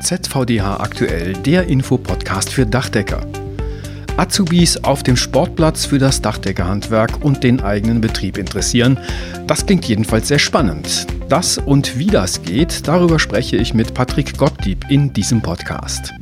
ZVDH 0.00 0.80
aktuell, 0.80 1.34
der 1.34 1.66
Infopodcast 1.66 2.52
für 2.52 2.66
Dachdecker. 2.66 3.20
Azubis 4.16 4.76
auf 4.78 5.02
dem 5.02 5.16
Sportplatz 5.16 5.84
für 5.84 5.98
das 5.98 6.20
Dachdeckerhandwerk 6.20 7.22
und 7.22 7.44
den 7.44 7.60
eigenen 7.60 8.00
Betrieb 8.00 8.36
interessieren. 8.36 8.98
Das 9.46 9.64
klingt 9.64 9.84
jedenfalls 9.86 10.28
sehr 10.28 10.38
spannend. 10.38 11.06
Das 11.28 11.58
und 11.58 11.98
wie 11.98 12.06
das 12.06 12.42
geht, 12.42 12.88
darüber 12.88 13.18
spreche 13.18 13.56
ich 13.56 13.72
mit 13.72 13.94
Patrick 13.94 14.36
Gottlieb 14.36 14.84
in 14.90 15.12
diesem 15.12 15.40
Podcast. 15.40 16.12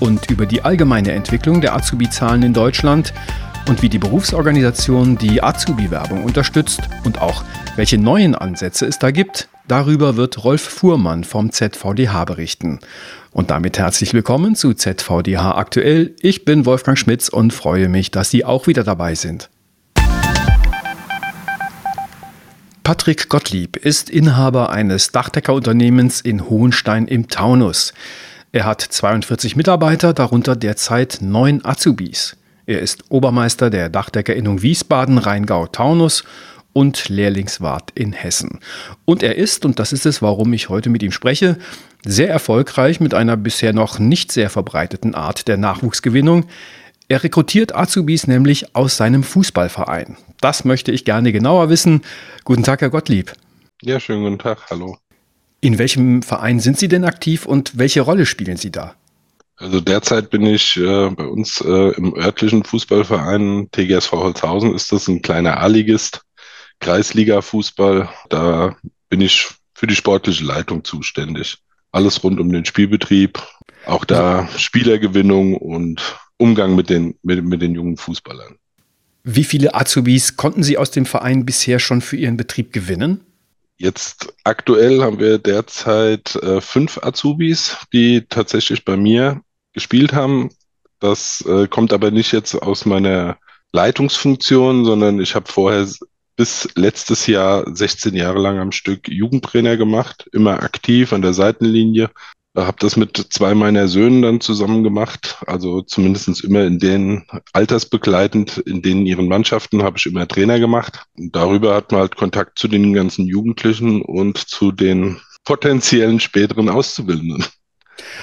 Und 0.00 0.30
über 0.30 0.46
die 0.46 0.62
allgemeine 0.62 1.12
Entwicklung 1.12 1.60
der 1.60 1.76
Azubi-Zahlen 1.76 2.42
in 2.42 2.52
Deutschland 2.52 3.12
und 3.68 3.82
wie 3.82 3.88
die 3.88 3.98
Berufsorganisation 3.98 5.16
die 5.16 5.42
Azubi-Werbung 5.42 6.24
unterstützt 6.24 6.80
und 7.04 7.20
auch 7.20 7.44
welche 7.80 7.96
neuen 7.96 8.34
Ansätze 8.34 8.84
es 8.84 8.98
da 8.98 9.10
gibt, 9.10 9.48
darüber 9.66 10.16
wird 10.16 10.44
Rolf 10.44 10.60
Fuhrmann 10.60 11.24
vom 11.24 11.50
ZVDH 11.50 12.26
berichten. 12.26 12.78
Und 13.30 13.50
damit 13.50 13.78
herzlich 13.78 14.12
willkommen 14.12 14.54
zu 14.54 14.74
ZVDH 14.74 15.56
aktuell. 15.56 16.14
Ich 16.20 16.44
bin 16.44 16.66
Wolfgang 16.66 16.98
Schmitz 16.98 17.30
und 17.30 17.54
freue 17.54 17.88
mich, 17.88 18.10
dass 18.10 18.28
Sie 18.28 18.44
auch 18.44 18.66
wieder 18.66 18.84
dabei 18.84 19.14
sind. 19.14 19.48
Patrick 22.82 23.30
Gottlieb 23.30 23.78
ist 23.78 24.10
Inhaber 24.10 24.68
eines 24.68 25.10
Dachdeckerunternehmens 25.12 26.20
in 26.20 26.50
Hohenstein 26.50 27.08
im 27.08 27.28
Taunus. 27.28 27.94
Er 28.52 28.66
hat 28.66 28.82
42 28.82 29.56
Mitarbeiter, 29.56 30.12
darunter 30.12 30.54
derzeit 30.54 31.20
neun 31.22 31.64
Azubis. 31.64 32.36
Er 32.66 32.80
ist 32.82 33.04
Obermeister 33.08 33.70
der 33.70 33.88
Dachdeckerinnung 33.88 34.60
Wiesbaden, 34.60 35.16
Rheingau, 35.16 35.66
Taunus 35.66 36.24
und 36.72 37.08
Lehrlingswart 37.08 37.90
in 37.94 38.12
Hessen. 38.12 38.60
Und 39.04 39.22
er 39.22 39.36
ist, 39.36 39.64
und 39.64 39.78
das 39.78 39.92
ist 39.92 40.06
es, 40.06 40.22
warum 40.22 40.52
ich 40.52 40.68
heute 40.68 40.90
mit 40.90 41.02
ihm 41.02 41.12
spreche, 41.12 41.58
sehr 42.04 42.30
erfolgreich 42.30 43.00
mit 43.00 43.14
einer 43.14 43.36
bisher 43.36 43.72
noch 43.72 43.98
nicht 43.98 44.32
sehr 44.32 44.50
verbreiteten 44.50 45.14
Art 45.14 45.48
der 45.48 45.56
Nachwuchsgewinnung. 45.56 46.46
Er 47.08 47.22
rekrutiert 47.22 47.74
Azubis 47.74 48.26
nämlich 48.26 48.74
aus 48.74 48.96
seinem 48.96 49.22
Fußballverein. 49.24 50.16
Das 50.40 50.64
möchte 50.64 50.92
ich 50.92 51.04
gerne 51.04 51.32
genauer 51.32 51.68
wissen. 51.68 52.02
Guten 52.44 52.62
Tag, 52.62 52.80
Herr 52.80 52.90
Gottlieb. 52.90 53.32
Ja, 53.82 53.98
schönen 53.98 54.22
guten 54.22 54.38
Tag, 54.38 54.70
hallo. 54.70 54.96
In 55.60 55.78
welchem 55.78 56.22
Verein 56.22 56.60
sind 56.60 56.78
Sie 56.78 56.88
denn 56.88 57.04
aktiv 57.04 57.44
und 57.46 57.76
welche 57.76 58.00
Rolle 58.00 58.26
spielen 58.26 58.56
Sie 58.56 58.70
da? 58.70 58.94
Also 59.56 59.80
derzeit 59.80 60.30
bin 60.30 60.46
ich 60.46 60.78
äh, 60.78 61.10
bei 61.10 61.24
uns 61.24 61.60
äh, 61.60 61.90
im 61.96 62.16
örtlichen 62.16 62.64
Fußballverein 62.64 63.68
TGSV 63.72 64.12
Holzhausen, 64.12 64.74
ist 64.74 64.90
das 64.90 65.06
ein 65.06 65.20
kleiner 65.20 65.58
A-Ligist, 65.58 66.22
Kreisliga-Fußball. 66.80 68.08
Da 68.28 68.76
bin 69.08 69.20
ich 69.20 69.48
für 69.74 69.86
die 69.86 69.96
sportliche 69.96 70.44
Leitung 70.44 70.84
zuständig. 70.84 71.58
Alles 71.92 72.22
rund 72.22 72.40
um 72.40 72.52
den 72.52 72.64
Spielbetrieb, 72.64 73.42
auch 73.86 74.04
da 74.04 74.48
Spielergewinnung 74.56 75.56
und 75.56 76.18
Umgang 76.36 76.74
mit 76.74 76.90
den, 76.90 77.16
mit, 77.22 77.44
mit 77.44 77.62
den 77.62 77.74
jungen 77.74 77.96
Fußballern. 77.96 78.56
Wie 79.24 79.44
viele 79.44 79.74
Azubis 79.74 80.36
konnten 80.36 80.62
Sie 80.62 80.78
aus 80.78 80.90
dem 80.90 81.06
Verein 81.06 81.44
bisher 81.44 81.78
schon 81.78 82.00
für 82.00 82.16
Ihren 82.16 82.36
Betrieb 82.36 82.72
gewinnen? 82.72 83.20
Jetzt 83.76 84.34
aktuell 84.44 85.02
haben 85.02 85.18
wir 85.18 85.38
derzeit 85.38 86.36
äh, 86.36 86.60
fünf 86.60 86.98
Azubis, 87.02 87.78
die 87.92 88.26
tatsächlich 88.28 88.84
bei 88.84 88.96
mir 88.96 89.40
gespielt 89.72 90.12
haben. 90.12 90.50
Das 90.98 91.42
äh, 91.46 91.66
kommt 91.66 91.92
aber 91.92 92.10
nicht 92.10 92.32
jetzt 92.32 92.54
aus 92.54 92.84
meiner 92.84 93.38
Leitungsfunktion, 93.72 94.84
sondern 94.84 95.20
ich 95.20 95.34
habe 95.34 95.50
vorher 95.50 95.86
bis 96.40 96.70
letztes 96.74 97.26
Jahr 97.26 97.66
16 97.70 98.14
Jahre 98.14 98.38
lang 98.38 98.58
am 98.58 98.72
Stück 98.72 99.10
Jugendtrainer 99.10 99.76
gemacht, 99.76 100.26
immer 100.32 100.62
aktiv 100.62 101.12
an 101.12 101.20
der 101.20 101.34
Seitenlinie. 101.34 102.08
Habe 102.56 102.78
das 102.80 102.96
mit 102.96 103.14
zwei 103.28 103.54
meiner 103.54 103.88
Söhnen 103.88 104.22
dann 104.22 104.40
zusammen 104.40 104.82
gemacht, 104.82 105.36
also 105.46 105.82
zumindest 105.82 106.42
immer 106.42 106.64
in 106.64 106.78
den 106.78 107.26
altersbegleitend, 107.52 108.56
in 108.56 108.80
denen 108.80 109.04
ihren 109.04 109.28
Mannschaften 109.28 109.82
habe 109.82 109.98
ich 109.98 110.06
immer 110.06 110.26
Trainer 110.26 110.58
gemacht. 110.58 111.04
Und 111.18 111.36
darüber 111.36 111.74
hat 111.74 111.92
man 111.92 112.00
halt 112.00 112.16
Kontakt 112.16 112.58
zu 112.58 112.68
den 112.68 112.94
ganzen 112.94 113.26
Jugendlichen 113.26 114.00
und 114.00 114.38
zu 114.38 114.72
den 114.72 115.20
potenziellen 115.44 116.20
späteren 116.20 116.70
Auszubildenden. 116.70 117.44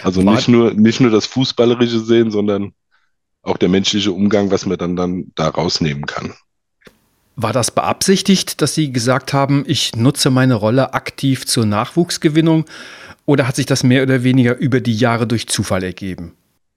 Also 0.03 0.23
nicht 0.23 0.47
nur, 0.47 0.73
nicht 0.73 1.01
nur 1.01 1.11
das 1.11 1.27
Fußballerische 1.27 1.99
sehen, 1.99 2.31
sondern 2.31 2.73
auch 3.43 3.57
der 3.57 3.69
menschliche 3.69 4.11
Umgang, 4.11 4.49
was 4.49 4.65
man 4.65 4.79
dann, 4.79 4.95
dann 4.95 5.31
da 5.35 5.49
rausnehmen 5.49 6.07
kann. 6.07 6.33
War 7.39 7.53
das 7.53 7.69
beabsichtigt, 7.69 8.63
dass 8.63 8.73
Sie 8.73 8.91
gesagt 8.91 9.31
haben, 9.31 9.63
ich 9.67 9.95
nutze 9.95 10.31
meine 10.31 10.55
Rolle 10.55 10.95
aktiv 10.95 11.45
zur 11.45 11.67
Nachwuchsgewinnung 11.67 12.65
oder 13.27 13.47
hat 13.47 13.55
sich 13.55 13.67
das 13.67 13.83
mehr 13.83 14.01
oder 14.01 14.23
weniger 14.23 14.57
über 14.57 14.81
die 14.81 14.95
Jahre 14.95 15.27
durch 15.27 15.47
Zufall 15.47 15.83
ergeben? 15.83 16.33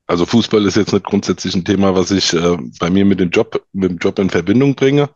Also 0.06 0.26
Fußball 0.26 0.66
ist 0.66 0.76
jetzt 0.76 0.93
nicht 0.93 1.06
grundsätzlich 1.06 1.54
ein 1.54 1.65
Thema, 1.65 1.94
was 1.94 2.10
ich 2.10 2.34
äh, 2.34 2.59
bei 2.78 2.91
mir 2.91 3.06
mit 3.06 3.21
dem 3.21 3.31
Job, 3.31 3.65
mit 3.72 3.91
dem 3.91 3.97
Job 3.97 4.19
in 4.19 4.28
Verbindung 4.28 4.75
bringe, 4.75 5.09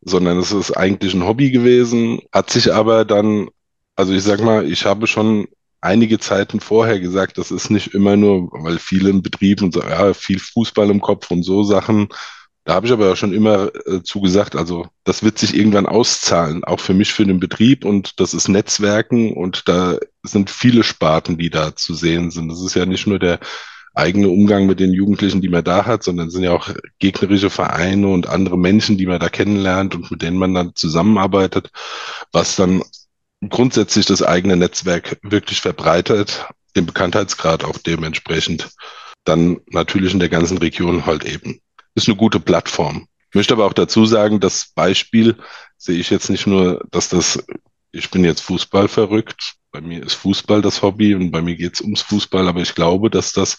sondern 0.00 0.38
es 0.38 0.50
ist 0.50 0.74
eigentlich 0.74 1.12
ein 1.12 1.26
Hobby 1.26 1.50
gewesen, 1.50 2.22
hat 2.32 2.48
sich 2.48 2.72
aber 2.72 3.04
dann, 3.04 3.48
also 3.96 4.14
ich 4.14 4.22
sag 4.22 4.40
mal, 4.40 4.64
ich 4.64 4.86
habe 4.86 5.06
schon 5.06 5.46
einige 5.82 6.18
Zeiten 6.18 6.60
vorher 6.60 7.00
gesagt, 7.00 7.36
das 7.36 7.50
ist 7.50 7.70
nicht 7.70 7.88
immer 7.92 8.16
nur, 8.16 8.48
weil 8.52 8.78
viele 8.78 9.10
in 9.10 9.22
Betrieben 9.22 9.70
so, 9.70 9.82
ja, 9.82 10.14
viel 10.14 10.38
Fußball 10.38 10.88
im 10.88 11.02
Kopf 11.02 11.30
und 11.30 11.42
so 11.42 11.64
Sachen. 11.64 12.08
Da 12.66 12.74
habe 12.74 12.88
ich 12.88 12.92
aber 12.92 13.14
schon 13.14 13.32
immer 13.32 13.70
äh, 13.86 14.02
zugesagt, 14.02 14.56
also 14.56 14.88
das 15.04 15.22
wird 15.22 15.38
sich 15.38 15.54
irgendwann 15.54 15.86
auszahlen, 15.86 16.64
auch 16.64 16.80
für 16.80 16.94
mich, 16.94 17.14
für 17.14 17.24
den 17.24 17.38
Betrieb 17.38 17.84
und 17.84 18.18
das 18.18 18.34
ist 18.34 18.48
Netzwerken 18.48 19.34
und 19.34 19.68
da 19.68 19.98
sind 20.24 20.50
viele 20.50 20.82
Sparten, 20.82 21.38
die 21.38 21.48
da 21.48 21.76
zu 21.76 21.94
sehen 21.94 22.32
sind. 22.32 22.48
Das 22.48 22.60
ist 22.60 22.74
ja 22.74 22.84
nicht 22.84 23.06
nur 23.06 23.20
der 23.20 23.38
eigene 23.94 24.30
Umgang 24.30 24.66
mit 24.66 24.80
den 24.80 24.92
Jugendlichen, 24.92 25.40
die 25.40 25.48
man 25.48 25.62
da 25.62 25.86
hat, 25.86 26.02
sondern 26.02 26.26
es 26.26 26.32
sind 26.34 26.42
ja 26.42 26.50
auch 26.50 26.68
gegnerische 26.98 27.50
Vereine 27.50 28.08
und 28.08 28.26
andere 28.26 28.58
Menschen, 28.58 28.98
die 28.98 29.06
man 29.06 29.20
da 29.20 29.28
kennenlernt 29.28 29.94
und 29.94 30.10
mit 30.10 30.22
denen 30.22 30.36
man 30.36 30.52
dann 30.52 30.74
zusammenarbeitet, 30.74 31.70
was 32.32 32.56
dann 32.56 32.82
grundsätzlich 33.48 34.06
das 34.06 34.24
eigene 34.24 34.56
Netzwerk 34.56 35.20
wirklich 35.22 35.60
verbreitert, 35.60 36.48
den 36.74 36.84
Bekanntheitsgrad 36.84 37.62
auch 37.62 37.78
dementsprechend 37.78 38.70
dann 39.22 39.60
natürlich 39.68 40.12
in 40.12 40.20
der 40.20 40.30
ganzen 40.30 40.58
Region 40.58 41.06
halt 41.06 41.24
eben. 41.24 41.60
Ist 41.96 42.08
eine 42.08 42.16
gute 42.16 42.38
Plattform. 42.38 43.08
Möchte 43.34 43.54
aber 43.54 43.66
auch 43.66 43.72
dazu 43.72 44.06
sagen, 44.06 44.38
das 44.38 44.70
Beispiel 44.74 45.36
sehe 45.76 45.98
ich 45.98 46.10
jetzt 46.10 46.30
nicht 46.30 46.46
nur, 46.46 46.86
dass 46.90 47.08
das, 47.08 47.44
ich 47.90 48.10
bin 48.10 48.24
jetzt 48.24 48.42
Fußball 48.42 48.86
verrückt, 48.86 49.56
bei 49.72 49.80
mir 49.80 50.02
ist 50.02 50.14
Fußball 50.14 50.62
das 50.62 50.80
Hobby 50.82 51.14
und 51.14 51.30
bei 51.30 51.42
mir 51.42 51.56
geht 51.56 51.74
es 51.74 51.80
ums 51.80 52.02
Fußball, 52.02 52.48
aber 52.48 52.60
ich 52.60 52.74
glaube, 52.74 53.10
dass 53.10 53.32
das 53.32 53.58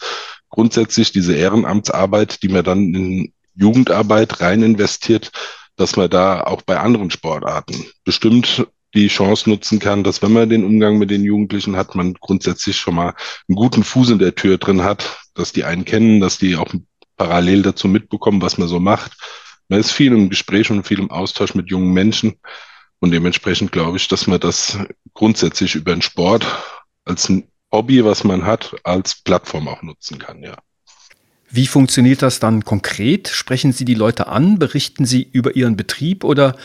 grundsätzlich 0.49 1.11
diese 1.11 1.35
Ehrenamtsarbeit, 1.35 2.41
die 2.41 2.47
man 2.47 2.63
dann 2.63 2.93
in 2.95 3.33
Jugendarbeit 3.55 4.39
rein 4.41 4.63
investiert, 4.63 5.31
dass 5.75 5.95
man 5.95 6.09
da 6.09 6.41
auch 6.41 6.61
bei 6.61 6.79
anderen 6.79 7.11
Sportarten 7.11 7.85
bestimmt 8.03 8.67
die 8.93 9.09
Chance 9.09 9.49
nutzen 9.49 9.79
kann, 9.79 10.03
dass 10.03 10.21
wenn 10.21 10.33
man 10.33 10.49
den 10.49 10.63
Umgang 10.63 10.97
mit 10.97 11.11
den 11.11 11.23
Jugendlichen 11.23 11.75
hat, 11.75 11.93
man 11.93 12.15
grundsätzlich 12.15 12.77
schon 12.77 12.95
mal 12.95 13.13
einen 13.47 13.55
guten 13.55 13.83
Fuß 13.83 14.09
in 14.11 14.19
der 14.19 14.33
Tür 14.33 14.57
drin 14.57 14.83
hat, 14.83 15.19
dass 15.35 15.51
die 15.51 15.65
einen 15.65 15.85
kennen, 15.85 16.19
dass 16.19 16.39
die 16.39 16.55
auch 16.55 16.73
parallel 17.17 17.63
dazu 17.63 17.87
mitbekommen, 17.87 18.41
was 18.41 18.57
man 18.57 18.67
so 18.67 18.79
macht. 18.79 19.13
Man 19.67 19.79
ist 19.79 19.91
viel 19.91 20.13
im 20.13 20.29
Gespräch 20.29 20.71
und 20.71 20.87
viel 20.87 20.99
im 20.99 21.11
Austausch 21.11 21.55
mit 21.55 21.69
jungen 21.69 21.91
Menschen 21.91 22.35
und 22.99 23.11
dementsprechend 23.11 23.71
glaube 23.71 23.97
ich, 23.97 24.07
dass 24.07 24.27
man 24.27 24.39
das 24.39 24.77
grundsätzlich 25.13 25.75
über 25.75 25.93
den 25.93 26.01
Sport 26.01 26.45
als 27.05 27.29
ein 27.29 27.47
Hobby, 27.71 28.03
was 28.05 28.23
man 28.23 28.45
hat, 28.45 28.75
als 28.83 29.15
Plattform 29.15 29.67
auch 29.67 29.81
nutzen 29.81 30.19
kann, 30.19 30.41
ja. 30.41 30.57
Wie 31.49 31.67
funktioniert 31.67 32.21
das 32.21 32.39
dann 32.39 32.65
konkret? 32.65 33.29
Sprechen 33.29 33.71
Sie 33.71 33.85
die 33.85 33.93
Leute 33.93 34.27
an? 34.27 34.59
Berichten 34.59 35.05
Sie 35.05 35.27
über 35.31 35.55
Ihren 35.55 35.77
Betrieb 35.77 36.23
oder 36.25 36.57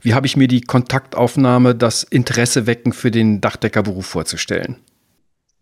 wie 0.00 0.14
habe 0.14 0.26
ich 0.26 0.36
mir 0.36 0.48
die 0.48 0.62
Kontaktaufnahme, 0.62 1.74
das 1.74 2.02
Interesse 2.04 2.66
wecken 2.66 2.94
für 2.94 3.10
den 3.10 3.42
Dachdeckerberuf 3.42 4.06
vorzustellen? 4.06 4.76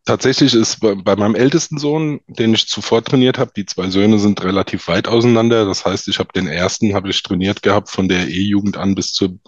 Tatsächlich 0.09 0.55
ist 0.55 0.81
bei, 0.81 0.95
bei, 0.95 1.17
meinem 1.17 1.35
ältesten 1.35 1.77
Sohn, 1.77 2.21
den 2.29 2.55
ich 2.55 2.67
zuvor 2.67 3.05
trainiert 3.05 3.37
habe, 3.37 3.53
die 3.55 3.67
zwei 3.67 3.91
Söhne 3.91 4.19
sind 4.19 4.43
relativ 4.43 4.89
weit 4.89 5.07
auseinander. 5.07 5.67
Das 5.67 5.85
heißt, 5.85 6.09
ich 6.09 6.19
habe 6.19 6.33
den 6.35 6.47
ersten 6.47 6.95
habe 6.95 7.11
ich 7.11 7.23
trainiert 7.23 7.63
gehabt 7.63 7.91
von 7.91 8.09
der 8.09 8.27
E-Jugend 8.27 8.79
an 8.79 8.95
bis 8.95 9.13
zur 9.13 9.39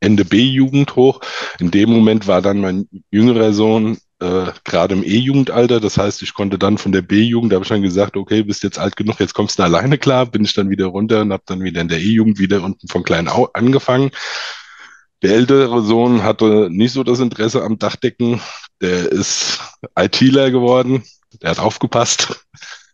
Ende 0.00 0.24
B-Jugend 0.24 0.96
hoch. 0.96 1.20
In 1.60 1.70
dem 1.70 1.90
Moment 1.90 2.26
war 2.26 2.40
dann 2.40 2.62
mein 2.62 2.88
jüngerer 3.10 3.52
Sohn 3.52 3.98
äh, 4.20 4.46
gerade 4.64 4.94
im 4.94 5.04
E-Jugendalter. 5.04 5.80
Das 5.80 5.98
heißt, 5.98 6.22
ich 6.22 6.32
konnte 6.32 6.58
dann 6.58 6.78
von 6.78 6.92
der 6.92 7.02
B-Jugend, 7.02 7.52
da 7.52 7.56
habe 7.56 7.64
ich 7.64 7.68
dann 7.68 7.82
gesagt, 7.82 8.16
okay, 8.16 8.42
bist 8.42 8.62
jetzt 8.62 8.78
alt 8.78 8.96
genug, 8.96 9.20
jetzt 9.20 9.34
kommst 9.34 9.58
du 9.58 9.64
alleine 9.64 9.98
klar. 9.98 10.24
Bin 10.24 10.46
ich 10.46 10.54
dann 10.54 10.70
wieder 10.70 10.86
runter 10.86 11.20
und 11.20 11.32
habe 11.34 11.42
dann 11.44 11.62
wieder 11.62 11.82
in 11.82 11.88
der 11.88 12.00
E-Jugend 12.00 12.38
wieder 12.38 12.62
unten 12.62 12.88
von 12.88 13.02
klein 13.02 13.28
angefangen. 13.28 14.12
Der 15.22 15.34
ältere 15.34 15.82
Sohn 15.82 16.22
hatte 16.22 16.68
nicht 16.70 16.92
so 16.92 17.02
das 17.02 17.20
Interesse 17.20 17.62
am 17.62 17.78
Dachdecken. 17.78 18.40
Der 18.80 19.10
ist 19.10 19.60
ITler 19.98 20.50
geworden. 20.50 21.04
Der 21.42 21.50
hat 21.50 21.58
aufgepasst. 21.58 22.46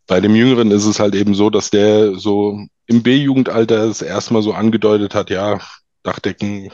Bei 0.06 0.20
dem 0.20 0.34
Jüngeren 0.34 0.70
ist 0.70 0.84
es 0.84 1.00
halt 1.00 1.14
eben 1.14 1.34
so, 1.34 1.50
dass 1.50 1.70
der 1.70 2.16
so 2.16 2.66
im 2.86 3.02
B-Jugendalter 3.02 3.84
es 3.84 4.02
erstmal 4.02 4.42
so 4.42 4.52
angedeutet 4.52 5.14
hat, 5.14 5.30
ja, 5.30 5.60
Dachdecken, 6.02 6.70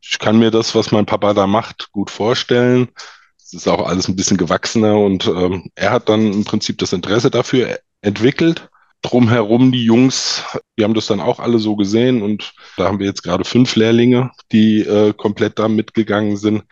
ich 0.00 0.18
kann 0.18 0.38
mir 0.38 0.50
das, 0.50 0.74
was 0.74 0.90
mein 0.92 1.06
Papa 1.06 1.32
da 1.34 1.46
macht, 1.46 1.90
gut 1.92 2.10
vorstellen 2.10 2.88
Es 3.38 3.52
ist 3.52 3.68
auch 3.68 3.86
alles 3.86 4.08
ein 4.08 4.16
bisschen 4.16 4.36
gewachsener 4.36 4.98
und 4.98 5.26
ähm, 5.26 5.70
er 5.76 5.92
hat 5.92 6.08
dann 6.08 6.32
im 6.32 6.44
Prinzip 6.44 6.78
das 6.78 6.92
Interesse 6.92 7.30
dafür 7.30 7.78
entwickelt. 8.00 8.68
Drumherum 9.02 9.72
die 9.72 9.84
Jungs, 9.84 10.44
die 10.78 10.84
haben 10.84 10.94
das 10.94 11.06
dann 11.06 11.20
auch 11.20 11.40
alle 11.40 11.58
so 11.58 11.74
gesehen 11.74 12.22
und 12.22 12.54
da 12.76 12.84
haben 12.84 13.00
wir 13.00 13.06
jetzt 13.06 13.22
gerade 13.22 13.44
fünf 13.44 13.74
Lehrlinge, 13.74 14.30
die 14.52 14.80
äh, 14.80 15.12
komplett 15.12 15.58
da 15.58 15.68
mitgegangen 15.68 16.36
sind. 16.36 16.62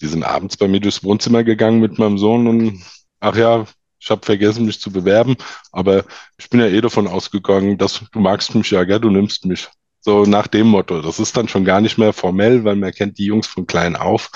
Die 0.00 0.06
sind 0.06 0.24
abends 0.24 0.58
bei 0.58 0.68
mir 0.68 0.80
durchs 0.80 1.02
Wohnzimmer 1.02 1.42
gegangen 1.42 1.80
mit 1.80 1.98
meinem 1.98 2.18
Sohn 2.18 2.46
und 2.46 2.84
ach 3.20 3.36
ja, 3.36 3.64
ich 3.98 4.10
habe 4.10 4.24
vergessen, 4.24 4.66
mich 4.66 4.80
zu 4.80 4.92
bewerben, 4.92 5.36
aber 5.72 6.04
ich 6.36 6.50
bin 6.50 6.60
ja 6.60 6.66
eh 6.66 6.82
davon 6.82 7.06
ausgegangen, 7.08 7.78
dass 7.78 8.02
du 8.12 8.20
magst 8.20 8.54
mich 8.54 8.70
ja, 8.70 8.84
gell, 8.84 9.00
du 9.00 9.08
nimmst 9.08 9.46
mich. 9.46 9.68
So 10.00 10.24
nach 10.24 10.48
dem 10.48 10.66
Motto. 10.66 11.00
Das 11.00 11.18
ist 11.18 11.34
dann 11.34 11.48
schon 11.48 11.64
gar 11.64 11.80
nicht 11.80 11.96
mehr 11.96 12.12
formell, 12.12 12.62
weil 12.64 12.76
man 12.76 12.92
kennt 12.92 13.16
die 13.16 13.24
Jungs 13.24 13.46
von 13.46 13.66
klein 13.66 13.96
auf. 13.96 14.30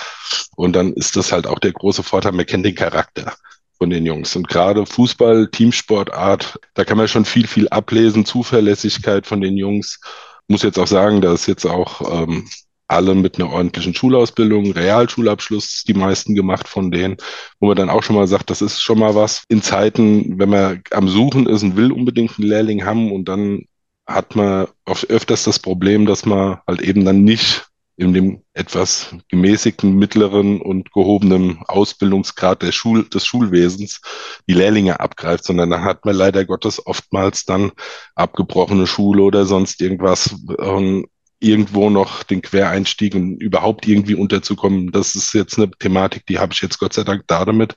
Und 0.56 0.72
dann 0.74 0.94
ist 0.94 1.16
das 1.16 1.30
halt 1.30 1.46
auch 1.46 1.58
der 1.58 1.72
große 1.72 2.02
Vorteil, 2.02 2.32
man 2.32 2.46
kennt 2.46 2.64
den 2.64 2.74
Charakter 2.74 3.34
von 3.78 3.90
den 3.90 4.04
Jungs. 4.04 4.34
Und 4.36 4.48
gerade 4.48 4.84
Fußball, 4.84 5.48
Teamsportart, 5.50 6.58
da 6.74 6.84
kann 6.84 6.98
man 6.98 7.08
schon 7.08 7.24
viel, 7.24 7.46
viel 7.46 7.68
ablesen, 7.68 8.24
Zuverlässigkeit 8.24 9.26
von 9.26 9.40
den 9.40 9.56
Jungs. 9.56 10.00
Muss 10.48 10.62
jetzt 10.62 10.78
auch 10.78 10.86
sagen, 10.86 11.20
da 11.20 11.32
ist 11.32 11.46
jetzt 11.46 11.66
auch 11.66 12.22
ähm, 12.22 12.48
alle 12.88 13.14
mit 13.14 13.38
einer 13.38 13.52
ordentlichen 13.52 13.94
Schulausbildung, 13.94 14.72
Realschulabschluss, 14.72 15.84
die 15.86 15.94
meisten 15.94 16.34
gemacht 16.34 16.66
von 16.66 16.90
denen, 16.90 17.18
wo 17.60 17.68
man 17.68 17.76
dann 17.76 17.90
auch 17.90 18.02
schon 18.02 18.16
mal 18.16 18.26
sagt, 18.26 18.50
das 18.50 18.62
ist 18.62 18.80
schon 18.82 18.98
mal 18.98 19.14
was. 19.14 19.44
In 19.48 19.62
Zeiten, 19.62 20.38
wenn 20.38 20.48
man 20.48 20.82
am 20.90 21.08
Suchen 21.08 21.46
ist 21.46 21.62
und 21.62 21.76
will 21.76 21.92
unbedingt 21.92 22.38
einen 22.38 22.48
Lehrling 22.48 22.84
haben 22.84 23.12
und 23.12 23.26
dann 23.26 23.66
hat 24.06 24.34
man 24.34 24.68
oft 24.86 25.10
öfters 25.10 25.44
das 25.44 25.58
Problem, 25.58 26.06
dass 26.06 26.24
man 26.24 26.58
halt 26.66 26.80
eben 26.80 27.04
dann 27.04 27.24
nicht 27.24 27.67
in 27.98 28.14
dem 28.14 28.42
etwas 28.54 29.12
gemäßigten, 29.28 29.92
mittleren 29.92 30.60
und 30.60 30.92
gehobenen 30.92 31.58
Ausbildungsgrad 31.66 32.62
der 32.62 32.70
Schul 32.70 33.08
des 33.08 33.26
Schulwesens 33.26 34.00
die 34.48 34.54
Lehrlinge 34.54 35.00
abgreift, 35.00 35.44
sondern 35.44 35.70
dann 35.70 35.82
hat 35.82 36.04
man 36.04 36.14
leider 36.14 36.44
Gottes 36.44 36.86
oftmals 36.86 37.44
dann 37.44 37.72
abgebrochene 38.14 38.86
Schule 38.86 39.22
oder 39.22 39.46
sonst 39.46 39.80
irgendwas 39.80 40.32
ähm, 40.60 41.06
irgendwo 41.40 41.90
noch 41.90 42.22
den 42.22 42.40
Quereinstieg 42.40 43.16
und 43.16 43.42
überhaupt 43.42 43.88
irgendwie 43.88 44.14
unterzukommen. 44.14 44.92
Das 44.92 45.16
ist 45.16 45.34
jetzt 45.34 45.58
eine 45.58 45.68
Thematik, 45.70 46.24
die 46.26 46.38
habe 46.38 46.52
ich 46.52 46.62
jetzt 46.62 46.78
Gott 46.78 46.92
sei 46.92 47.02
Dank 47.02 47.24
da 47.26 47.44
damit. 47.44 47.74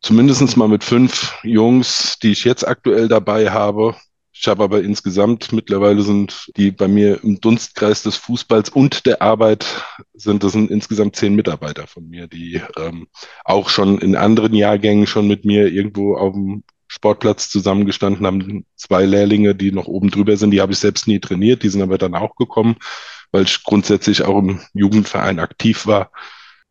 Zumindestens 0.00 0.56
mal 0.56 0.68
mit 0.68 0.84
fünf 0.84 1.34
Jungs, 1.42 2.18
die 2.22 2.32
ich 2.32 2.44
jetzt 2.44 2.66
aktuell 2.66 3.08
dabei 3.08 3.50
habe, 3.50 3.94
ich 4.36 4.48
habe 4.48 4.64
aber 4.64 4.82
insgesamt, 4.82 5.52
mittlerweile 5.52 6.02
sind 6.02 6.50
die 6.56 6.72
bei 6.72 6.88
mir 6.88 7.22
im 7.22 7.40
Dunstkreis 7.40 8.02
des 8.02 8.16
Fußballs 8.16 8.68
und 8.68 9.06
der 9.06 9.22
Arbeit, 9.22 9.84
sind 10.12 10.42
das 10.42 10.52
sind 10.52 10.72
insgesamt 10.72 11.14
zehn 11.14 11.36
Mitarbeiter 11.36 11.86
von 11.86 12.08
mir, 12.08 12.26
die 12.26 12.60
ähm, 12.76 13.06
auch 13.44 13.68
schon 13.68 13.98
in 13.98 14.16
anderen 14.16 14.54
Jahrgängen 14.54 15.06
schon 15.06 15.28
mit 15.28 15.44
mir 15.44 15.68
irgendwo 15.68 16.16
auf 16.16 16.34
dem 16.34 16.64
Sportplatz 16.88 17.48
zusammengestanden 17.48 18.26
haben. 18.26 18.66
Zwei 18.74 19.04
Lehrlinge, 19.04 19.54
die 19.54 19.70
noch 19.70 19.86
oben 19.86 20.10
drüber 20.10 20.36
sind, 20.36 20.50
die 20.50 20.60
habe 20.60 20.72
ich 20.72 20.78
selbst 20.78 21.06
nie 21.06 21.20
trainiert, 21.20 21.62
die 21.62 21.68
sind 21.68 21.82
aber 21.82 21.96
dann 21.96 22.16
auch 22.16 22.34
gekommen, 22.34 22.76
weil 23.30 23.44
ich 23.44 23.62
grundsätzlich 23.62 24.22
auch 24.22 24.38
im 24.38 24.60
Jugendverein 24.74 25.38
aktiv 25.38 25.86
war 25.86 26.10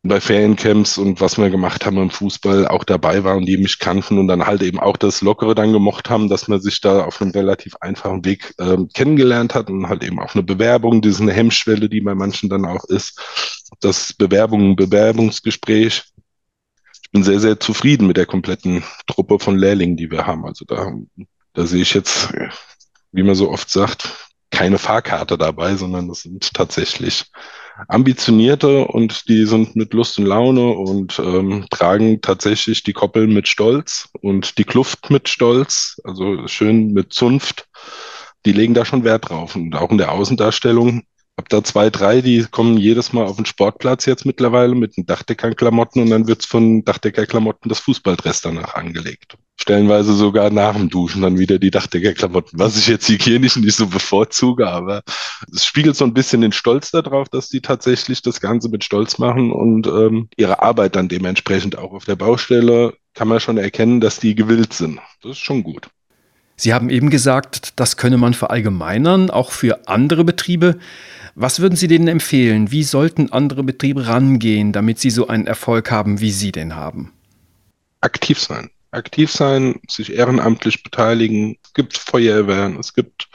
bei 0.06 0.20
Feriencamps 0.20 0.98
und 0.98 1.22
was 1.22 1.38
wir 1.38 1.48
gemacht 1.48 1.86
haben 1.86 1.96
im 1.96 2.10
Fußball 2.10 2.68
auch 2.68 2.84
dabei 2.84 3.24
waren, 3.24 3.46
die 3.46 3.56
mich 3.56 3.78
kannten 3.78 4.18
und 4.18 4.28
dann 4.28 4.46
halt 4.46 4.62
eben 4.62 4.78
auch 4.78 4.98
das 4.98 5.22
Lockere 5.22 5.54
dann 5.54 5.72
gemocht 5.72 6.10
haben, 6.10 6.28
dass 6.28 6.46
man 6.46 6.60
sich 6.60 6.82
da 6.82 7.04
auf 7.04 7.22
einem 7.22 7.30
relativ 7.30 7.74
einfachen 7.80 8.22
Weg 8.22 8.54
äh, 8.58 8.76
kennengelernt 8.92 9.54
hat 9.54 9.70
und 9.70 9.88
halt 9.88 10.04
eben 10.04 10.20
auch 10.20 10.34
eine 10.34 10.42
Bewerbung, 10.42 11.00
diese 11.00 11.22
eine 11.22 11.32
Hemmschwelle, 11.32 11.88
die 11.88 12.02
bei 12.02 12.14
manchen 12.14 12.50
dann 12.50 12.66
auch 12.66 12.84
ist, 12.84 13.18
das 13.80 14.12
Bewerbung, 14.12 14.76
Bewerbungsgespräch. 14.76 16.04
Ich 17.02 17.10
bin 17.10 17.24
sehr, 17.24 17.40
sehr 17.40 17.58
zufrieden 17.58 18.06
mit 18.06 18.18
der 18.18 18.26
kompletten 18.26 18.84
Truppe 19.06 19.38
von 19.38 19.58
Lehrlingen, 19.58 19.96
die 19.96 20.10
wir 20.10 20.26
haben. 20.26 20.44
Also 20.44 20.66
da, 20.66 20.92
da 21.54 21.66
sehe 21.66 21.80
ich 21.80 21.94
jetzt, 21.94 22.30
wie 23.10 23.22
man 23.22 23.34
so 23.34 23.50
oft 23.50 23.70
sagt, 23.70 24.28
keine 24.50 24.76
Fahrkarte 24.76 25.38
dabei, 25.38 25.76
sondern 25.76 26.08
das 26.08 26.20
sind 26.20 26.52
tatsächlich 26.52 27.24
ambitionierte 27.88 28.86
und 28.86 29.28
die 29.28 29.46
sind 29.46 29.76
mit 29.76 29.94
Lust 29.94 30.18
und 30.18 30.26
Laune 30.26 30.70
und 30.70 31.18
ähm, 31.18 31.66
tragen 31.70 32.20
tatsächlich 32.20 32.82
die 32.82 32.92
Koppel 32.92 33.26
mit 33.26 33.48
Stolz 33.48 34.08
und 34.20 34.58
die 34.58 34.64
Kluft 34.64 35.10
mit 35.10 35.28
Stolz, 35.28 36.00
also 36.04 36.46
schön 36.46 36.92
mit 36.92 37.12
Zunft. 37.12 37.68
Die 38.46 38.52
legen 38.52 38.74
da 38.74 38.84
schon 38.84 39.04
Wert 39.04 39.30
drauf 39.30 39.56
und 39.56 39.74
auch 39.74 39.90
in 39.90 39.98
der 39.98 40.12
Außendarstellung 40.12 41.02
hab 41.36 41.48
da 41.48 41.64
zwei, 41.64 41.90
drei, 41.90 42.20
die 42.20 42.46
kommen 42.50 42.76
jedes 42.76 43.12
Mal 43.12 43.24
auf 43.24 43.36
den 43.36 43.46
Sportplatz 43.46 44.06
jetzt 44.06 44.24
mittlerweile 44.24 44.74
mit 44.74 44.96
den 44.96 45.06
Dachdeckerklamotten 45.06 46.02
und 46.02 46.10
dann 46.10 46.28
wird's 46.28 46.46
von 46.46 46.84
Dachdeckerklamotten 46.84 47.68
das 47.68 47.80
Fußballdress 47.80 48.40
danach 48.42 48.74
angelegt. 48.74 49.36
Stellenweise 49.60 50.14
sogar 50.14 50.50
nach 50.50 50.74
dem 50.74 50.90
Duschen 50.90 51.22
dann 51.22 51.38
wieder 51.38 51.58
die 51.58 51.70
Dachdeckerklamotten, 51.70 52.58
was 52.58 52.76
ich 52.76 52.86
jetzt 52.86 53.08
hygienisch 53.08 53.56
nicht 53.56 53.76
so 53.76 53.86
bevorzuge, 53.86 54.68
aber 54.68 55.02
es 55.52 55.64
spiegelt 55.64 55.96
so 55.96 56.04
ein 56.04 56.14
bisschen 56.14 56.40
den 56.40 56.52
Stolz 56.52 56.90
darauf, 56.90 57.28
dass 57.28 57.48
die 57.48 57.60
tatsächlich 57.60 58.22
das 58.22 58.40
Ganze 58.40 58.68
mit 58.68 58.84
Stolz 58.84 59.18
machen 59.18 59.52
und 59.52 59.86
ähm, 59.86 60.28
ihre 60.36 60.62
Arbeit 60.62 60.96
dann 60.96 61.08
dementsprechend 61.08 61.78
auch 61.78 61.92
auf 61.92 62.04
der 62.04 62.16
Baustelle 62.16 62.94
kann 63.14 63.28
man 63.28 63.40
schon 63.40 63.58
erkennen, 63.58 64.00
dass 64.00 64.18
die 64.18 64.34
gewillt 64.34 64.72
sind. 64.72 65.00
Das 65.22 65.32
ist 65.32 65.38
schon 65.38 65.62
gut. 65.62 65.88
Sie 66.56 66.72
haben 66.72 66.88
eben 66.88 67.10
gesagt, 67.10 67.72
das 67.76 67.96
könne 67.96 68.16
man 68.16 68.34
verallgemeinern, 68.34 69.30
auch 69.30 69.50
für 69.50 69.88
andere 69.88 70.24
Betriebe. 70.24 70.78
Was 71.36 71.58
würden 71.58 71.76
Sie 71.76 71.88
denen 71.88 72.06
empfehlen? 72.06 72.70
Wie 72.70 72.84
sollten 72.84 73.32
andere 73.32 73.64
Betriebe 73.64 74.06
rangehen, 74.06 74.72
damit 74.72 75.00
sie 75.00 75.10
so 75.10 75.26
einen 75.26 75.46
Erfolg 75.46 75.90
haben, 75.90 76.20
wie 76.20 76.30
Sie 76.30 76.52
den 76.52 76.76
haben? 76.76 77.12
Aktiv 78.00 78.38
sein. 78.38 78.70
Aktiv 78.92 79.32
sein, 79.32 79.80
sich 79.88 80.12
ehrenamtlich 80.12 80.84
beteiligen. 80.84 81.56
Es 81.64 81.74
gibt 81.74 81.98
Feuerwehren, 81.98 82.78
es 82.78 82.94
gibt 82.94 83.28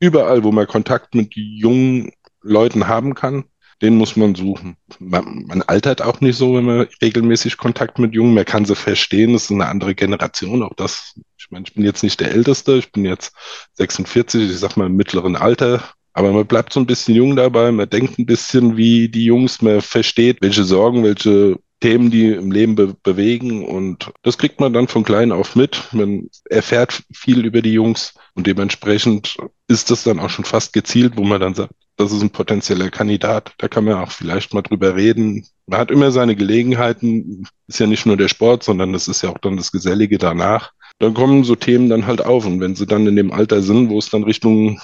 überall, 0.00 0.42
wo 0.42 0.50
man 0.50 0.66
Kontakt 0.66 1.14
mit 1.14 1.34
jungen 1.36 2.10
Leuten 2.42 2.88
haben 2.88 3.14
kann, 3.14 3.44
den 3.80 3.96
muss 3.96 4.16
man 4.16 4.34
suchen. 4.34 4.76
Man, 4.98 5.44
man, 5.46 5.62
altert 5.62 6.02
auch 6.02 6.20
nicht 6.20 6.36
so, 6.36 6.56
wenn 6.56 6.64
man 6.64 6.88
regelmäßig 7.00 7.56
Kontakt 7.56 8.00
mit 8.00 8.12
Jungen, 8.14 8.34
man 8.34 8.44
kann 8.44 8.64
sie 8.64 8.74
verstehen, 8.74 9.34
es 9.34 9.44
ist 9.44 9.52
eine 9.52 9.66
andere 9.66 9.94
Generation, 9.94 10.64
auch 10.64 10.74
das, 10.74 11.14
ich 11.38 11.50
meine, 11.50 11.64
ich 11.68 11.74
bin 11.74 11.84
jetzt 11.84 12.02
nicht 12.02 12.18
der 12.18 12.32
Älteste, 12.32 12.74
ich 12.74 12.90
bin 12.90 13.04
jetzt 13.04 13.32
46, 13.74 14.50
ich 14.50 14.58
sag 14.58 14.76
mal 14.76 14.86
im 14.86 14.96
mittleren 14.96 15.36
Alter, 15.36 15.82
aber 16.14 16.32
man 16.32 16.46
bleibt 16.46 16.72
so 16.72 16.80
ein 16.80 16.86
bisschen 16.86 17.14
jung 17.14 17.36
dabei, 17.36 17.70
man 17.72 17.90
denkt 17.90 18.18
ein 18.18 18.26
bisschen 18.26 18.76
wie 18.76 19.08
die 19.08 19.24
Jungs, 19.24 19.60
man 19.60 19.80
versteht, 19.80 20.38
welche 20.40 20.64
Sorgen, 20.64 21.02
welche 21.02 21.58
Themen, 21.80 22.10
die 22.10 22.30
im 22.30 22.50
Leben 22.50 22.76
be 22.76 22.96
bewegen. 23.02 23.66
Und 23.66 24.10
das 24.22 24.38
kriegt 24.38 24.58
man 24.58 24.72
dann 24.72 24.88
von 24.88 25.04
klein 25.04 25.32
auf 25.32 25.54
mit. 25.54 25.82
Man 25.92 26.30
erfährt 26.48 27.02
viel 27.12 27.44
über 27.44 27.60
die 27.60 27.72
Jungs 27.72 28.14
und 28.34 28.46
dementsprechend 28.46 29.36
ist 29.68 29.90
das 29.90 30.04
dann 30.04 30.20
auch 30.20 30.30
schon 30.30 30.46
fast 30.46 30.72
gezielt, 30.72 31.16
wo 31.16 31.24
man 31.24 31.40
dann 31.40 31.54
sagt, 31.54 31.74
das 31.96 32.12
ist 32.12 32.22
ein 32.22 32.30
potenzieller 32.30 32.90
Kandidat. 32.90 33.52
Da 33.58 33.68
kann 33.68 33.84
man 33.84 33.94
auch 33.94 34.10
vielleicht 34.10 34.54
mal 34.54 34.62
drüber 34.62 34.96
reden. 34.96 35.46
Man 35.66 35.78
hat 35.78 35.90
immer 35.90 36.10
seine 36.10 36.34
Gelegenheiten. 36.34 37.46
Ist 37.66 37.80
ja 37.80 37.86
nicht 37.86 38.06
nur 38.06 38.16
der 38.16 38.28
Sport, 38.28 38.62
sondern 38.62 38.92
das 38.92 39.06
ist 39.06 39.22
ja 39.22 39.30
auch 39.30 39.38
dann 39.38 39.56
das 39.56 39.70
Gesellige 39.70 40.18
danach. 40.18 40.72
Dann 40.98 41.14
kommen 41.14 41.44
so 41.44 41.54
Themen 41.54 41.88
dann 41.88 42.06
halt 42.06 42.24
auf. 42.24 42.46
Und 42.46 42.60
wenn 42.60 42.76
sie 42.76 42.86
dann 42.86 43.06
in 43.06 43.16
dem 43.16 43.32
Alter 43.32 43.62
sind, 43.62 43.90
wo 43.90 43.98
es 43.98 44.10
dann 44.10 44.24
Richtung 44.24 44.80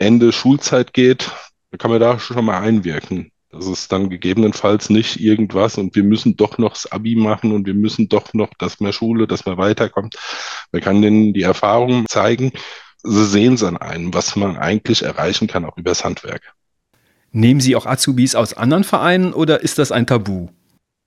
Ende 0.00 0.32
Schulzeit 0.32 0.92
geht, 0.92 1.30
dann 1.70 1.78
kann 1.78 1.90
man 1.90 2.00
da 2.00 2.18
schon 2.18 2.44
mal 2.44 2.60
einwirken. 2.60 3.30
Das 3.50 3.66
ist 3.66 3.90
dann 3.90 4.10
gegebenenfalls 4.10 4.90
nicht 4.90 5.20
irgendwas 5.20 5.76
und 5.76 5.94
wir 5.96 6.04
müssen 6.04 6.36
doch 6.36 6.56
noch 6.58 6.72
das 6.72 6.90
Abi 6.90 7.16
machen 7.16 7.52
und 7.52 7.66
wir 7.66 7.74
müssen 7.74 8.08
doch 8.08 8.32
noch, 8.32 8.50
dass 8.58 8.80
man 8.80 8.92
Schule, 8.92 9.26
dass 9.26 9.44
man 9.44 9.58
weiterkommt. 9.58 10.16
Man 10.72 10.82
kann 10.82 11.02
denen 11.02 11.34
die 11.34 11.42
Erfahrung 11.42 12.06
zeigen. 12.08 12.52
Sie 13.02 13.24
sehen 13.24 13.54
es 13.54 13.64
an 13.64 13.76
einem, 13.76 14.14
was 14.14 14.36
man 14.36 14.56
eigentlich 14.56 15.02
erreichen 15.02 15.48
kann, 15.48 15.64
auch 15.64 15.76
übers 15.76 16.04
Handwerk. 16.04 16.54
Nehmen 17.32 17.60
Sie 17.60 17.76
auch 17.76 17.86
Azubis 17.86 18.34
aus 18.34 18.54
anderen 18.54 18.84
Vereinen 18.84 19.32
oder 19.32 19.60
ist 19.60 19.78
das 19.78 19.92
ein 19.92 20.06
Tabu? 20.06 20.48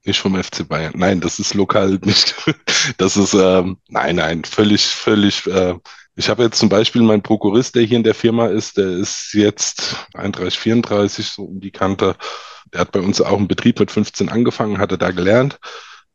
Nicht 0.05 0.19
vom 0.19 0.41
FC 0.41 0.67
Bayern. 0.67 0.93
Nein, 0.95 1.21
das 1.21 1.39
ist 1.39 1.53
lokal 1.53 1.99
nicht. 2.03 2.35
Das 2.97 3.15
ist, 3.15 3.33
ähm, 3.33 3.77
nein, 3.87 4.17
nein, 4.17 4.43
völlig, 4.43 4.85
völlig 4.85 5.47
äh, 5.47 5.75
ich 6.15 6.29
habe 6.29 6.43
jetzt 6.43 6.59
zum 6.59 6.69
Beispiel 6.69 7.01
meinen 7.01 7.23
Prokurist, 7.23 7.75
der 7.75 7.83
hier 7.83 7.97
in 7.97 8.03
der 8.03 8.15
Firma 8.15 8.47
ist, 8.47 8.77
der 8.77 8.89
ist 8.89 9.33
jetzt 9.33 9.95
31, 10.13 10.59
34, 10.59 11.25
so 11.25 11.43
um 11.43 11.59
die 11.59 11.71
Kante. 11.71 12.15
Der 12.71 12.81
hat 12.81 12.91
bei 12.91 12.99
uns 12.99 13.21
auch 13.21 13.37
einen 13.37 13.47
Betrieb 13.47 13.79
mit 13.79 13.91
15 13.91 14.29
angefangen, 14.29 14.77
hatte 14.77 14.97
da 14.97 15.11
gelernt. 15.11 15.59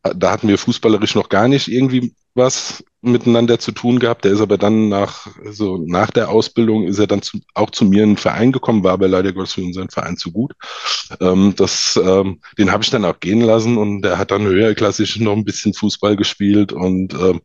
Da 0.02 0.30
hatten 0.30 0.48
wir 0.48 0.58
fußballerisch 0.58 1.14
noch 1.16 1.28
gar 1.28 1.48
nicht 1.48 1.68
irgendwie 1.68 2.14
was 2.34 2.84
miteinander 3.00 3.58
zu 3.58 3.72
tun 3.72 3.98
gehabt. 3.98 4.24
Der 4.24 4.32
ist 4.32 4.40
aber 4.40 4.58
dann 4.58 4.88
nach, 4.88 5.26
so 5.50 5.78
nach 5.86 6.10
der 6.10 6.30
Ausbildung 6.30 6.84
ist 6.84 6.98
er 6.98 7.06
dann 7.06 7.22
zu, 7.22 7.38
auch 7.54 7.70
zu 7.70 7.84
mir 7.84 8.04
in 8.04 8.10
den 8.10 8.16
Verein 8.16 8.52
gekommen, 8.52 8.84
war 8.84 8.92
aber 8.92 9.08
leider 9.08 9.32
Gottes 9.32 9.54
für 9.54 9.62
unseren 9.62 9.90
Verein 9.90 10.16
zu 10.16 10.32
gut. 10.32 10.52
Ähm, 11.20 11.54
das, 11.56 11.98
ähm, 12.02 12.40
den 12.56 12.70
habe 12.72 12.82
ich 12.82 12.90
dann 12.90 13.04
auch 13.04 13.18
gehen 13.20 13.40
lassen 13.40 13.76
und 13.76 14.02
der 14.02 14.18
hat 14.18 14.30
dann 14.30 14.46
höherklassisch 14.46 15.18
noch 15.18 15.36
ein 15.36 15.44
bisschen 15.44 15.74
Fußball 15.74 16.16
gespielt 16.16 16.72
und 16.72 17.14
ähm, 17.14 17.40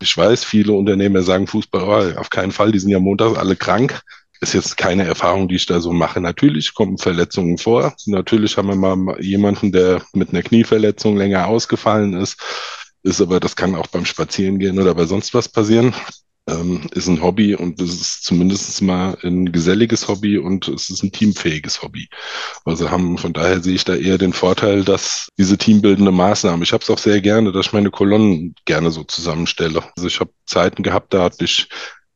ich 0.00 0.16
weiß, 0.16 0.44
viele 0.44 0.72
Unternehmer 0.72 1.22
sagen 1.22 1.46
Fußball, 1.46 2.14
oh, 2.16 2.18
auf 2.18 2.30
keinen 2.30 2.52
Fall, 2.52 2.72
die 2.72 2.78
sind 2.78 2.90
ja 2.90 2.98
montags 2.98 3.38
alle 3.38 3.56
krank. 3.56 4.02
ist 4.40 4.54
jetzt 4.54 4.76
keine 4.78 5.04
Erfahrung, 5.04 5.48
die 5.48 5.56
ich 5.56 5.66
da 5.66 5.80
so 5.80 5.92
mache. 5.92 6.20
Natürlich 6.20 6.74
kommen 6.74 6.96
Verletzungen 6.98 7.58
vor. 7.58 7.94
Natürlich 8.06 8.56
haben 8.56 8.68
wir 8.68 8.96
mal 8.96 9.20
jemanden, 9.22 9.72
der 9.72 10.02
mit 10.14 10.30
einer 10.30 10.42
Knieverletzung 10.42 11.16
länger 11.16 11.46
ausgefallen 11.46 12.14
ist. 12.14 12.40
Ist 13.02 13.20
aber, 13.20 13.40
das 13.40 13.56
kann 13.56 13.74
auch 13.74 13.86
beim 13.88 14.06
Spazierengehen 14.06 14.78
oder 14.78 14.94
bei 14.94 15.04
sonst 15.04 15.34
was 15.34 15.48
passieren. 15.48 15.94
Ähm, 16.48 16.88
ist 16.92 17.06
ein 17.06 17.22
Hobby 17.22 17.54
und 17.54 17.80
es 17.80 18.00
ist 18.00 18.24
zumindest 18.24 18.80
mal 18.82 19.16
ein 19.22 19.52
geselliges 19.52 20.08
Hobby 20.08 20.38
und 20.38 20.68
es 20.68 20.90
ist 20.90 21.02
ein 21.02 21.12
teamfähiges 21.12 21.82
Hobby. 21.82 22.08
Also 22.64 22.90
haben, 22.90 23.18
von 23.18 23.32
daher 23.32 23.62
sehe 23.62 23.74
ich 23.74 23.84
da 23.84 23.94
eher 23.94 24.18
den 24.18 24.32
Vorteil, 24.32 24.84
dass 24.84 25.28
diese 25.38 25.58
teambildende 25.58 26.12
Maßnahme, 26.12 26.64
ich 26.64 26.72
habe 26.72 26.82
es 26.82 26.90
auch 26.90 26.98
sehr 26.98 27.20
gerne, 27.20 27.52
dass 27.52 27.66
ich 27.66 27.72
meine 27.72 27.90
Kolonnen 27.90 28.54
gerne 28.64 28.90
so 28.90 29.04
zusammenstelle. 29.04 29.82
Also 29.96 30.08
ich 30.08 30.18
habe 30.18 30.32
Zeiten 30.46 30.82
gehabt, 30.82 31.12
da 31.14 31.24
hatte 31.24 31.44
ich 31.44 31.68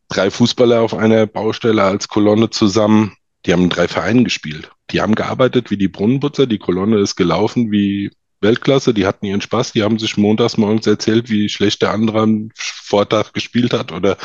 drei 0.09 0.31
Fußballer 0.31 0.81
auf 0.81 0.95
einer 0.95 1.26
Baustelle 1.26 1.83
als 1.83 2.09
Kolonne 2.09 2.50
zusammen. 2.50 3.16
Die 3.47 3.52
haben 3.52 3.69
drei 3.69 3.88
Vereinen 3.88 4.25
gespielt. 4.25 4.71
Die 4.90 5.00
haben 5.00 5.14
gearbeitet 5.14 5.71
wie 5.71 5.76
die 5.76 5.88
Brunnenputzer. 5.88 6.47
Die 6.47 6.59
Kolonne 6.59 6.99
ist 6.99 7.16
gelaufen 7.16 7.71
wie 7.71 8.11
Weltklasse. 8.45 8.95
Die 8.95 9.07
hatten 9.07 9.27
ihren 9.27 9.41
Spaß. 9.41 9.73
Die 9.73 9.83
haben 9.83 9.99
sich 9.99 10.17
montags 10.17 10.57
morgens 10.57 10.87
erzählt, 10.87 11.29
wie 11.29 11.49
schlecht 11.49 11.83
der 11.83 11.91
andere 11.91 12.21
am 12.21 12.51
Vortag 12.55 13.33
gespielt 13.33 13.73
hat 13.73 13.91
oder 13.91 14.17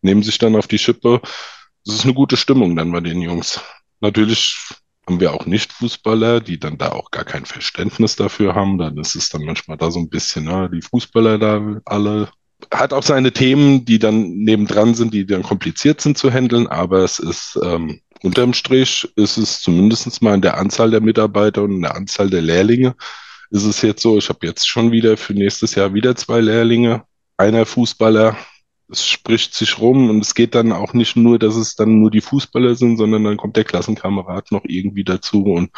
nehmen 0.00 0.22
sich 0.22 0.38
dann 0.38 0.54
auf 0.54 0.68
die 0.68 0.78
Schippe. 0.78 1.20
Das 1.84 1.96
ist 1.96 2.04
eine 2.04 2.14
gute 2.14 2.36
Stimmung 2.36 2.76
dann 2.76 2.92
bei 2.92 3.00
den 3.00 3.20
Jungs. 3.20 3.60
Natürlich 4.00 4.56
haben 5.08 5.18
wir 5.18 5.32
auch 5.34 5.46
Nicht-Fußballer, 5.46 6.40
die 6.40 6.60
dann 6.60 6.78
da 6.78 6.92
auch 6.92 7.10
gar 7.10 7.24
kein 7.24 7.44
Verständnis 7.44 8.14
dafür 8.14 8.54
haben. 8.54 8.78
Dann 8.78 8.96
ist 8.98 9.16
es 9.16 9.30
dann 9.30 9.44
manchmal 9.44 9.76
da 9.76 9.90
so 9.90 9.98
ein 9.98 10.08
bisschen, 10.08 10.44
ja, 10.44 10.68
die 10.68 10.82
Fußballer 10.82 11.38
da 11.38 11.80
alle 11.84 12.28
hat 12.70 12.92
auch 12.92 13.02
seine 13.02 13.32
Themen, 13.32 13.84
die 13.84 13.98
dann 13.98 14.30
nebendran 14.44 14.94
sind, 14.94 15.12
die 15.12 15.26
dann 15.26 15.42
kompliziert 15.42 16.00
sind 16.00 16.16
zu 16.16 16.30
handeln, 16.30 16.68
aber 16.68 16.98
es 16.98 17.18
ist 17.18 17.58
ähm, 17.62 18.00
unterm 18.22 18.54
Strich 18.54 19.08
ist 19.16 19.36
es 19.36 19.60
zumindest 19.60 20.22
mal 20.22 20.34
in 20.34 20.42
der 20.42 20.58
Anzahl 20.58 20.90
der 20.90 21.00
Mitarbeiter 21.00 21.62
und 21.62 21.72
in 21.72 21.82
der 21.82 21.96
Anzahl 21.96 22.30
der 22.30 22.42
Lehrlinge 22.42 22.94
ist 23.52 23.64
es 23.64 23.82
jetzt 23.82 24.02
so, 24.02 24.16
ich 24.16 24.30
habe 24.30 24.46
jetzt 24.46 24.66
schon 24.66 24.92
wieder 24.92 25.18
für 25.18 25.34
nächstes 25.34 25.74
Jahr 25.74 25.92
wieder 25.92 26.16
zwei 26.16 26.40
Lehrlinge, 26.40 27.04
einer 27.36 27.66
Fußballer, 27.66 28.34
es 28.88 29.06
spricht 29.06 29.54
sich 29.54 29.78
rum 29.78 30.08
und 30.08 30.20
es 30.20 30.34
geht 30.34 30.54
dann 30.54 30.72
auch 30.72 30.94
nicht 30.94 31.16
nur, 31.16 31.38
dass 31.38 31.56
es 31.56 31.74
dann 31.74 32.00
nur 32.00 32.10
die 32.10 32.22
Fußballer 32.22 32.74
sind, 32.76 32.96
sondern 32.96 33.24
dann 33.24 33.36
kommt 33.36 33.56
der 33.56 33.64
Klassenkamerad 33.64 34.52
noch 34.52 34.64
irgendwie 34.64 35.04
dazu 35.04 35.44
und 35.44 35.70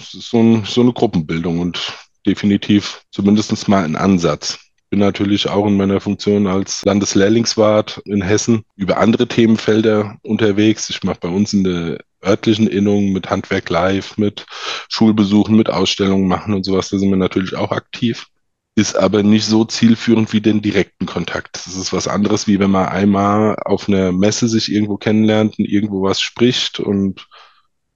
es 0.00 0.14
ist 0.14 0.30
so, 0.30 0.38
ein, 0.40 0.64
so 0.64 0.80
eine 0.80 0.92
Gruppenbildung 0.94 1.60
und 1.60 1.92
definitiv 2.26 3.02
zumindest 3.10 3.68
mal 3.68 3.84
ein 3.84 3.96
Ansatz 3.96 4.58
bin 4.96 5.04
natürlich 5.04 5.46
auch 5.50 5.66
in 5.66 5.76
meiner 5.76 6.00
Funktion 6.00 6.46
als 6.46 6.82
Landeslehrlingswart 6.86 8.00
in 8.06 8.22
Hessen 8.22 8.64
über 8.76 8.96
andere 8.96 9.28
Themenfelder 9.28 10.16
unterwegs. 10.22 10.88
Ich 10.88 11.04
mache 11.04 11.18
bei 11.20 11.28
uns 11.28 11.52
in 11.52 11.64
der 11.64 11.98
örtlichen 12.24 12.66
Innung 12.66 13.12
mit 13.12 13.28
Handwerk 13.28 13.68
live, 13.68 14.16
mit 14.16 14.46
Schulbesuchen, 14.88 15.54
mit 15.54 15.68
Ausstellungen 15.68 16.26
machen 16.26 16.54
und 16.54 16.64
sowas. 16.64 16.88
Da 16.88 16.96
sind 16.96 17.10
wir 17.10 17.18
natürlich 17.18 17.56
auch 17.56 17.72
aktiv. 17.72 18.28
Ist 18.74 18.96
aber 18.96 19.22
nicht 19.22 19.44
so 19.44 19.66
zielführend 19.66 20.32
wie 20.32 20.40
den 20.40 20.62
direkten 20.62 21.04
Kontakt. 21.04 21.66
Das 21.66 21.76
ist 21.76 21.92
was 21.92 22.08
anderes, 22.08 22.46
wie 22.46 22.58
wenn 22.58 22.70
man 22.70 22.88
einmal 22.88 23.56
auf 23.66 23.90
einer 23.90 24.12
Messe 24.12 24.48
sich 24.48 24.72
irgendwo 24.72 24.96
kennenlernt 24.96 25.58
und 25.58 25.66
irgendwo 25.66 26.04
was 26.04 26.22
spricht 26.22 26.80
und 26.80 27.28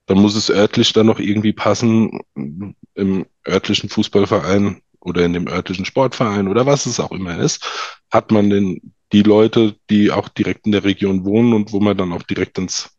dann 0.05 0.19
muss 0.19 0.35
es 0.35 0.51
örtlich 0.51 0.93
dann 0.93 1.07
noch 1.07 1.19
irgendwie 1.19 1.53
passen. 1.53 2.19
Im 2.93 3.25
örtlichen 3.47 3.89
Fußballverein 3.89 4.83
oder 5.01 5.25
in 5.25 5.33
dem 5.33 5.47
örtlichen 5.47 5.85
Sportverein 5.85 6.47
oder 6.47 6.65
was 6.65 6.85
es 6.85 6.99
auch 6.99 7.11
immer 7.11 7.37
ist, 7.39 7.65
hat 8.11 8.31
man 8.31 8.49
den, 8.49 8.93
die 9.11 9.23
Leute, 9.23 9.75
die 9.89 10.11
auch 10.11 10.29
direkt 10.29 10.65
in 10.65 10.71
der 10.71 10.83
Region 10.83 11.25
wohnen 11.25 11.53
und 11.53 11.73
wo 11.73 11.79
man 11.79 11.97
dann 11.97 12.13
auch 12.13 12.23
direkt 12.23 12.57
ins 12.57 12.91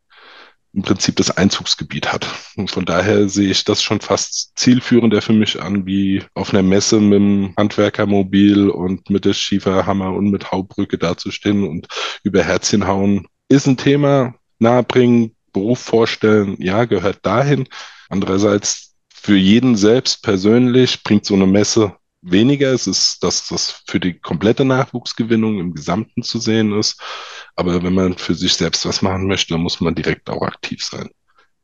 im 0.74 0.82
Prinzip 0.82 1.16
das 1.16 1.30
Einzugsgebiet 1.30 2.12
hat. 2.12 2.26
Und 2.56 2.70
von 2.70 2.84
daher 2.84 3.28
sehe 3.28 3.50
ich 3.50 3.64
das 3.64 3.82
schon 3.82 4.00
fast 4.00 4.52
zielführender 4.56 5.20
für 5.20 5.34
mich 5.34 5.60
an, 5.60 5.84
wie 5.86 6.22
auf 6.34 6.52
einer 6.52 6.62
Messe 6.62 6.98
mit 6.98 7.18
dem 7.18 7.54
Handwerkermobil 7.58 8.70
und 8.70 9.10
mit 9.10 9.24
der 9.24 9.34
Schieferhammer 9.34 10.14
und 10.14 10.30
mit 10.30 10.50
Haubrücke 10.50 10.96
dazustehen 10.96 11.64
und 11.68 11.88
über 12.22 12.42
Herzchen 12.42 12.86
hauen. 12.86 13.26
Ist 13.48 13.66
ein 13.66 13.76
Thema, 13.76 14.34
nahebringen, 14.58 15.36
Beruf 15.52 15.80
vorstellen, 15.80 16.56
ja, 16.58 16.86
gehört 16.86 17.26
dahin. 17.26 17.68
Andererseits 18.08 18.91
für 19.22 19.36
jeden 19.36 19.76
selbst 19.76 20.22
persönlich 20.22 21.04
bringt 21.04 21.24
so 21.24 21.34
eine 21.34 21.46
Messe 21.46 21.96
weniger. 22.22 22.72
Es 22.72 22.88
ist, 22.88 23.22
dass 23.22 23.46
das 23.48 23.82
für 23.86 24.00
die 24.00 24.14
komplette 24.14 24.64
Nachwuchsgewinnung 24.64 25.60
im 25.60 25.74
Gesamten 25.74 26.24
zu 26.24 26.40
sehen 26.40 26.76
ist. 26.76 27.00
Aber 27.54 27.84
wenn 27.84 27.94
man 27.94 28.18
für 28.18 28.34
sich 28.34 28.54
selbst 28.54 28.84
was 28.84 29.00
machen 29.00 29.28
möchte, 29.28 29.54
dann 29.54 29.62
muss 29.62 29.80
man 29.80 29.94
direkt 29.94 30.28
auch 30.28 30.42
aktiv 30.42 30.82
sein. 30.84 31.08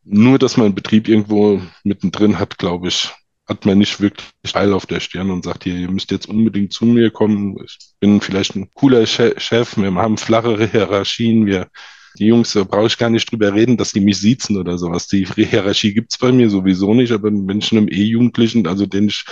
Nur, 0.05 0.39
dass 0.39 0.57
man 0.57 0.67
einen 0.67 0.75
Betrieb 0.77 1.09
irgendwo 1.09 1.61
mittendrin 1.83 2.39
hat, 2.39 2.59
glaube 2.59 2.89
ich, 2.89 3.11
hat 3.49 3.67
man 3.67 3.79
nicht 3.79 4.01
wirklich 4.01 4.29
Teil 4.53 4.73
auf 4.73 4.87
der 4.87 5.01
Stirn 5.01 5.33
und 5.33 5.43
sagt, 5.43 5.65
hier, 5.65 5.75
ihr 5.75 5.91
müsst 5.91 6.13
jetzt 6.13 6.29
unbedingt 6.29 6.73
zu 6.73 6.85
mir 6.85 7.11
kommen. 7.11 7.57
Ich 7.65 7.79
bin 7.99 8.21
vielleicht 8.21 8.55
ein 8.55 8.71
cooler 8.73 9.05
Chef, 9.07 9.77
wir 9.77 9.95
haben 9.95 10.17
flachere 10.17 10.67
Hierarchien, 10.67 11.47
wir 11.47 11.69
die 12.19 12.27
Jungs, 12.27 12.53
da 12.53 12.65
brauche 12.65 12.87
ich 12.87 12.99
gar 12.99 13.11
nicht 13.11 13.31
drüber 13.31 13.55
reden, 13.55 13.77
dass 13.77 13.93
die 13.93 14.01
mich 14.01 14.19
siezen 14.19 14.57
oder 14.57 14.79
sowas. 14.79 15.07
Die 15.07 15.27
Hierarchie 15.27 15.95
gibt's 15.95 16.19
bei 16.19 16.33
mir 16.33 16.51
sowieso 16.51 16.95
nicht, 16.95 17.13
aber 17.13 17.31
wenn 17.33 17.59
ich 17.59 17.73
einem 17.73 17.89
E-Jugendlichen, 17.89 18.67
also 18.67 18.87
den 18.87 19.09
ich, 19.09 19.25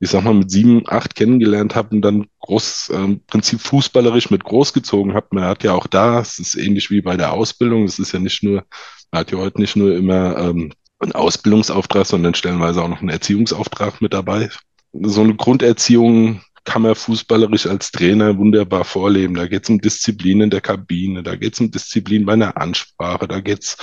ich 0.00 0.10
sag 0.10 0.24
mal, 0.24 0.34
mit 0.34 0.50
sieben, 0.50 0.82
acht 0.86 1.14
kennengelernt 1.14 1.74
habe 1.74 1.96
und 1.96 2.02
dann 2.02 2.26
groß, 2.40 2.90
äh, 2.90 3.16
Prinzip 3.26 3.60
fußballerisch 3.60 4.30
mit 4.30 4.44
großgezogen 4.44 5.14
habe, 5.14 5.28
man 5.32 5.44
hat 5.44 5.64
ja 5.64 5.72
auch 5.72 5.86
da, 5.86 6.20
es 6.20 6.38
ist 6.38 6.54
ähnlich 6.54 6.90
wie 6.90 7.00
bei 7.00 7.16
der 7.16 7.32
Ausbildung, 7.32 7.84
es 7.84 7.98
ist 7.98 8.12
ja 8.12 8.18
nicht 8.18 8.42
nur, 8.42 8.64
man 9.10 9.20
hat 9.20 9.32
ja 9.32 9.38
heute 9.38 9.60
nicht 9.60 9.76
nur 9.76 9.94
immer 9.94 10.38
ähm, 10.38 10.72
einen 11.00 11.12
Ausbildungsauftrag, 11.12 12.06
sondern 12.06 12.34
stellenweise 12.34 12.82
auch 12.82 12.88
noch 12.88 13.00
einen 13.00 13.10
Erziehungsauftrag 13.10 14.00
mit 14.00 14.12
dabei. 14.12 14.50
So 14.92 15.20
eine 15.22 15.34
Grunderziehung 15.36 16.40
kann 16.64 16.82
man 16.82 16.94
fußballerisch 16.94 17.66
als 17.66 17.90
Trainer 17.90 18.36
wunderbar 18.36 18.84
vorleben. 18.84 19.34
Da 19.34 19.46
geht 19.46 19.64
es 19.64 19.70
um 19.70 19.80
Disziplin 19.80 20.42
in 20.42 20.50
der 20.50 20.60
Kabine, 20.60 21.22
da 21.22 21.36
geht 21.36 21.54
es 21.54 21.60
um 21.60 21.70
Disziplin 21.70 22.26
bei 22.26 22.34
einer 22.34 22.56
Ansprache, 22.56 23.28
da 23.28 23.40
geht 23.40 23.62
es 23.64 23.76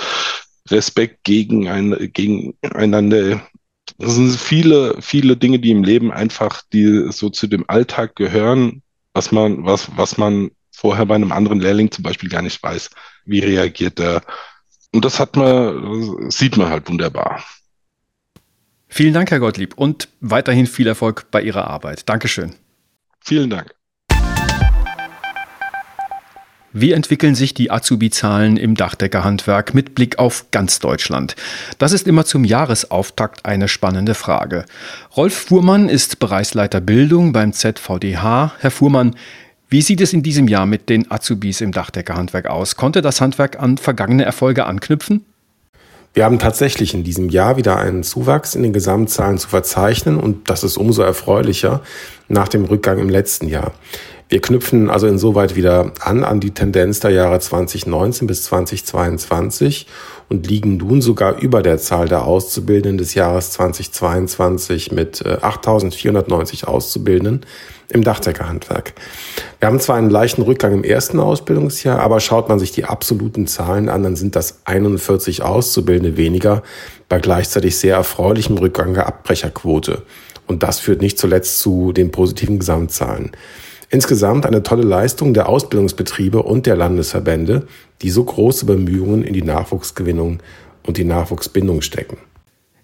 Respekt 0.68 1.24
gegen 1.24 1.68
ein, 1.68 2.10
gegeneinander. 2.12 3.40
Das 3.98 4.14
sind 4.14 4.36
viele, 4.36 4.96
viele 5.00 5.36
Dinge, 5.36 5.58
die 5.58 5.70
im 5.70 5.84
Leben 5.84 6.12
einfach, 6.12 6.62
die 6.72 7.06
so 7.10 7.30
zu 7.30 7.46
dem 7.46 7.64
Alltag 7.68 8.16
gehören, 8.16 8.82
was 9.14 9.32
man, 9.32 9.64
was, 9.64 9.88
was 9.96 10.18
man 10.18 10.50
vorher 10.72 11.06
bei 11.06 11.14
einem 11.14 11.32
anderen 11.32 11.60
Lehrling 11.60 11.90
zum 11.90 12.02
Beispiel 12.02 12.28
gar 12.28 12.42
nicht 12.42 12.62
weiß. 12.62 12.90
Wie 13.24 13.40
reagiert 13.40 13.98
er? 14.00 14.22
Und 14.92 15.04
das 15.04 15.18
hat 15.18 15.36
man, 15.36 16.30
sieht 16.30 16.56
man 16.56 16.68
halt 16.68 16.88
wunderbar. 16.88 17.42
Vielen 18.88 19.14
Dank, 19.14 19.30
Herr 19.30 19.40
Gottlieb, 19.40 19.74
und 19.74 20.08
weiterhin 20.20 20.66
viel 20.66 20.86
Erfolg 20.86 21.30
bei 21.30 21.42
Ihrer 21.42 21.66
Arbeit. 21.68 22.08
Dankeschön. 22.08 22.54
Vielen 23.26 23.50
Dank. 23.50 23.74
Wie 26.72 26.92
entwickeln 26.92 27.34
sich 27.34 27.54
die 27.54 27.72
Azubi-Zahlen 27.72 28.56
im 28.56 28.76
Dachdeckerhandwerk 28.76 29.74
mit 29.74 29.96
Blick 29.96 30.20
auf 30.20 30.46
ganz 30.52 30.78
Deutschland? 30.78 31.34
Das 31.78 31.90
ist 31.90 32.06
immer 32.06 32.24
zum 32.24 32.44
Jahresauftakt 32.44 33.44
eine 33.44 33.66
spannende 33.66 34.14
Frage. 34.14 34.64
Rolf 35.16 35.34
Fuhrmann 35.34 35.88
ist 35.88 36.20
Bereichsleiter 36.20 36.80
Bildung 36.80 37.32
beim 37.32 37.52
ZVDH. 37.52 38.52
Herr 38.60 38.70
Fuhrmann, 38.70 39.16
wie 39.70 39.82
sieht 39.82 40.02
es 40.02 40.12
in 40.12 40.22
diesem 40.22 40.46
Jahr 40.46 40.66
mit 40.66 40.88
den 40.88 41.10
Azubis 41.10 41.60
im 41.60 41.72
Dachdeckerhandwerk 41.72 42.46
aus? 42.46 42.76
Konnte 42.76 43.02
das 43.02 43.20
Handwerk 43.20 43.60
an 43.60 43.76
vergangene 43.76 44.24
Erfolge 44.24 44.66
anknüpfen? 44.66 45.24
Wir 46.16 46.24
haben 46.24 46.38
tatsächlich 46.38 46.94
in 46.94 47.04
diesem 47.04 47.28
Jahr 47.28 47.58
wieder 47.58 47.76
einen 47.76 48.02
Zuwachs 48.02 48.54
in 48.54 48.62
den 48.62 48.72
Gesamtzahlen 48.72 49.36
zu 49.36 49.50
verzeichnen 49.50 50.18
und 50.18 50.48
das 50.48 50.64
ist 50.64 50.78
umso 50.78 51.02
erfreulicher 51.02 51.82
nach 52.28 52.48
dem 52.48 52.64
Rückgang 52.64 52.98
im 52.98 53.10
letzten 53.10 53.48
Jahr. 53.48 53.72
Wir 54.30 54.40
knüpfen 54.40 54.88
also 54.88 55.06
insoweit 55.08 55.56
wieder 55.56 55.92
an 56.00 56.24
an 56.24 56.40
die 56.40 56.52
Tendenz 56.52 57.00
der 57.00 57.10
Jahre 57.10 57.38
2019 57.38 58.26
bis 58.26 58.44
2022 58.44 59.88
und 60.28 60.46
liegen 60.46 60.76
nun 60.76 61.00
sogar 61.00 61.38
über 61.40 61.62
der 61.62 61.78
Zahl 61.78 62.08
der 62.08 62.24
Auszubildenden 62.24 62.98
des 62.98 63.14
Jahres 63.14 63.52
2022 63.52 64.92
mit 64.92 65.24
8.490 65.24 66.62
äh, 66.62 66.66
Auszubildenden 66.66 67.46
im 67.88 68.02
Dachdeckerhandwerk. 68.02 68.94
Wir 69.60 69.68
haben 69.68 69.78
zwar 69.78 69.96
einen 69.96 70.10
leichten 70.10 70.42
Rückgang 70.42 70.72
im 70.72 70.84
ersten 70.84 71.20
Ausbildungsjahr, 71.20 72.00
aber 72.00 72.20
schaut 72.20 72.48
man 72.48 72.58
sich 72.58 72.72
die 72.72 72.84
absoluten 72.84 73.46
Zahlen 73.46 73.88
an, 73.88 74.02
dann 74.02 74.16
sind 74.16 74.34
das 74.34 74.60
41 74.64 75.42
Auszubildende 75.42 76.16
weniger 76.16 76.62
bei 77.08 77.20
gleichzeitig 77.20 77.76
sehr 77.76 77.96
erfreulichem 77.96 78.58
Rückgang 78.58 78.94
der 78.94 79.06
Abbrecherquote. 79.06 80.02
Und 80.48 80.62
das 80.62 80.80
führt 80.80 81.00
nicht 81.00 81.18
zuletzt 81.18 81.60
zu 81.60 81.92
den 81.92 82.10
positiven 82.10 82.58
Gesamtzahlen. 82.58 83.32
Insgesamt 83.88 84.46
eine 84.46 84.62
tolle 84.62 84.82
Leistung 84.82 85.32
der 85.32 85.48
Ausbildungsbetriebe 85.48 86.42
und 86.42 86.66
der 86.66 86.76
Landesverbände, 86.76 87.66
die 88.02 88.10
so 88.10 88.24
große 88.24 88.66
Bemühungen 88.66 89.22
in 89.22 89.32
die 89.32 89.42
Nachwuchsgewinnung 89.42 90.40
und 90.84 90.96
die 90.96 91.04
Nachwuchsbindung 91.04 91.82
stecken. 91.82 92.18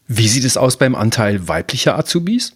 Wie 0.06 0.28
sieht 0.28 0.44
es 0.44 0.56
aus 0.56 0.76
beim 0.76 0.94
Anteil 0.94 1.48
weiblicher 1.48 1.98
Azubis? 1.98 2.52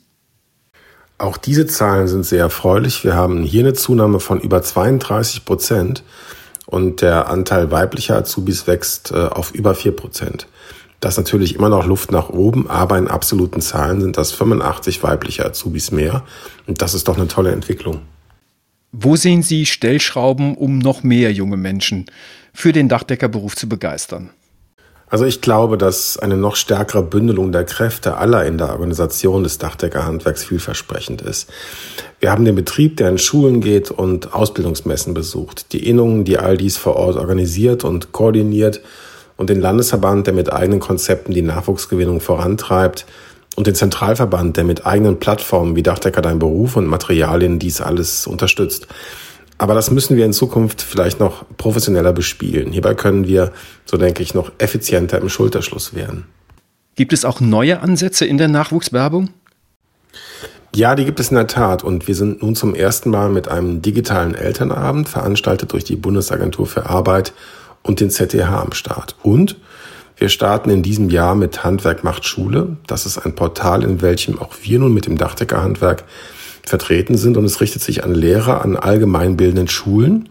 Auch 1.19 1.39
diese 1.39 1.67
Zahlen 1.67 2.09
sind 2.09 2.27
sehr 2.27 2.41
erfreulich. 2.41 3.03
Wir 3.03 3.15
haben 3.15 3.43
hier 3.43 3.63
eine 3.63 3.73
Zunahme 3.73 4.21
von 4.21 4.41
über 4.41 4.63
32 4.63 5.45
Prozent. 5.45 6.05
und 6.67 7.01
der 7.01 7.29
Anteil 7.29 7.71
weiblicher 7.71 8.17
Azubis 8.17 8.67
wächst 8.67 9.13
äh, 9.13 9.15
auf 9.15 9.55
über 9.55 9.77
vier 9.77 9.93
Prozent. 9.93 10.49
Das 10.99 11.15
ist 11.15 11.19
natürlich 11.19 11.55
immer 11.55 11.69
noch 11.69 11.87
Luft 11.87 12.11
nach 12.11 12.29
oben, 12.29 12.69
aber 12.69 12.99
in 12.99 13.07
absoluten 13.07 13.61
Zahlen 13.61 14.01
sind 14.01 14.17
das 14.17 14.33
85 14.33 15.03
weibliche 15.05 15.47
Azubis 15.47 15.93
mehr. 15.93 16.25
Und 16.67 16.83
das 16.83 16.95
ist 16.95 17.07
doch 17.07 17.17
eine 17.17 17.29
tolle 17.29 17.53
Entwicklung. 17.53 18.01
Wo 18.99 19.15
sehen 19.15 19.43
Sie 19.43 19.67
Stellschrauben, 19.67 20.57
um 20.57 20.79
noch 20.79 21.03
mehr 21.03 21.31
junge 21.31 21.59
Menschen 21.59 22.07
für 22.55 22.73
den 22.73 22.89
Dachdeckerberuf 22.89 23.55
zu 23.55 23.69
begeistern? 23.69 24.31
Also 25.09 25.27
ich 25.27 25.43
glaube, 25.43 25.77
dass 25.77 26.19
eine 26.19 26.39
noch 26.39 26.57
stärkere 26.57 27.03
Bündelung 27.03 27.53
der 27.53 27.65
Kräfte 27.65 28.17
aller 28.17 28.47
in 28.47 28.57
der 28.57 28.71
Organisation 28.71 29.43
des 29.43 29.59
Dachdeckerhandwerks 29.59 30.45
vielversprechend 30.45 31.21
ist. 31.21 31.51
Wir 32.21 32.31
haben 32.31 32.47
den 32.47 32.55
Betrieb, 32.55 32.97
der 32.97 33.11
in 33.11 33.19
Schulen 33.19 33.61
geht 33.61 33.91
und 33.91 34.33
Ausbildungsmessen 34.33 35.13
besucht, 35.13 35.75
die 35.75 35.87
Innungen, 35.87 36.25
die 36.25 36.39
all 36.39 36.57
dies 36.57 36.79
vor 36.79 36.97
Ort 36.97 37.17
organisiert 37.17 37.85
und 37.85 38.13
koordiniert 38.13 38.81
und 39.37 39.51
den 39.51 39.61
Landesverband, 39.61 40.27
der 40.27 40.35
mit 40.35 40.51
eigenen 40.51 40.81
Konzepten 40.81 41.35
die 41.35 41.43
Nachwuchsgewinnung 41.43 42.21
vorantreibt 42.21 43.05
und 43.57 43.67
den 43.67 43.75
Zentralverband, 43.75 44.57
der 44.57 44.65
mit 44.65 44.87
eigenen 44.87 45.19
Plattformen 45.19 45.75
wie 45.75 45.83
Dachdecker 45.83 46.23
dein 46.23 46.39
Beruf 46.39 46.77
und 46.77 46.87
Materialien 46.87 47.59
dies 47.59 47.81
alles 47.81 48.27
unterstützt. 48.27 48.87
Aber 49.59 49.75
das 49.75 49.91
müssen 49.91 50.17
wir 50.17 50.27
in 50.27 50.35
Zukunft 50.35 50.83
vielleicht 50.83 51.19
noch 51.19 51.45
professioneller 51.57 52.13
bespielen. 52.13 52.73
Hierbei 52.73 52.95
können 52.95 53.27
wir, 53.27 53.53
so 53.87 53.97
denke 53.97 54.23
ich, 54.23 54.35
noch 54.35 54.53
effizienter 54.59 55.19
im 55.19 55.31
Schulterschluss 55.31 55.95
werden. 55.95 56.27
Gibt 56.95 57.15
es 57.15 57.25
auch 57.25 57.41
neue 57.41 57.81
Ansätze 57.81 58.27
in 58.27 58.37
der 58.39 58.49
Nachwuchswerbung? 58.49 59.31
Ja, 60.75 60.95
die 60.95 61.07
gibt 61.07 61.21
es 61.21 61.31
in 61.31 61.37
der 61.37 61.47
Tat. 61.47 61.83
Und 61.83 62.07
wir 62.07 62.15
sind 62.15 62.43
nun 62.43 62.55
zum 62.55 62.75
ersten 62.75 63.09
Mal 63.09 63.31
mit 63.31 63.49
einem 63.49 63.81
digitalen 63.81 64.35
Elternabend, 64.35 65.09
veranstaltet 65.09 65.73
durch 65.73 65.85
die 65.85 65.97
Bundesagentur 65.97 66.67
für 66.67 66.87
Arbeit 66.87 67.33
und 67.83 68.01
den 68.01 68.11
ZDH 68.11 68.61
am 68.61 68.73
Start. 68.73 69.17
Und 69.23 69.57
wir 70.17 70.31
starten 70.31 70.71
in 70.71 70.83
diesem 70.83 71.11
Jahr 71.11 71.35
mit 71.35 71.63
Handwerk 71.63 72.03
macht 72.03 72.25
Schule. 72.25 72.77
Das 72.87 73.05
ist 73.05 73.19
ein 73.19 73.35
Portal, 73.35 73.85
in 73.85 74.01
welchem 74.01 74.39
auch 74.39 74.55
wir 74.63 74.79
nun 74.79 74.95
mit 74.95 75.07
dem 75.07 75.19
Dachdeckerhandwerk 75.19 76.05
vertreten 76.63 77.17
sind 77.17 77.37
und 77.37 77.45
es 77.45 77.61
richtet 77.61 77.83
sich 77.83 78.03
an 78.03 78.15
Lehrer 78.15 78.65
an 78.65 78.77
allgemeinbildenden 78.77 79.69
Schulen, 79.69 80.29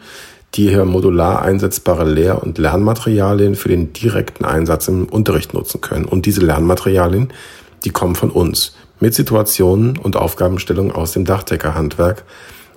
die 0.56 0.70
hier 0.70 0.86
modular 0.86 1.44
einsetzbare 1.44 2.04
Lehr- 2.04 2.42
und 2.42 2.58
Lernmaterialien 2.58 3.56
für 3.56 3.70
den 3.70 3.94
direkten 3.94 4.44
Einsatz 4.44 4.88
im 4.88 5.06
Unterricht 5.06 5.54
nutzen 5.54 5.82
können. 5.82 6.06
Und 6.06 6.26
diese 6.26 6.42
Lernmaterialien, 6.42 7.32
die 7.84 7.92
kommen 7.92 8.16
von 8.16 8.32
uns 8.32 8.76
mit 9.00 9.14
Situationen 9.14 9.98
und 9.98 10.16
Aufgabenstellungen 10.16 10.92
aus 10.92 11.12
dem 11.12 11.26
Dachdeckerhandwerk 11.26 12.24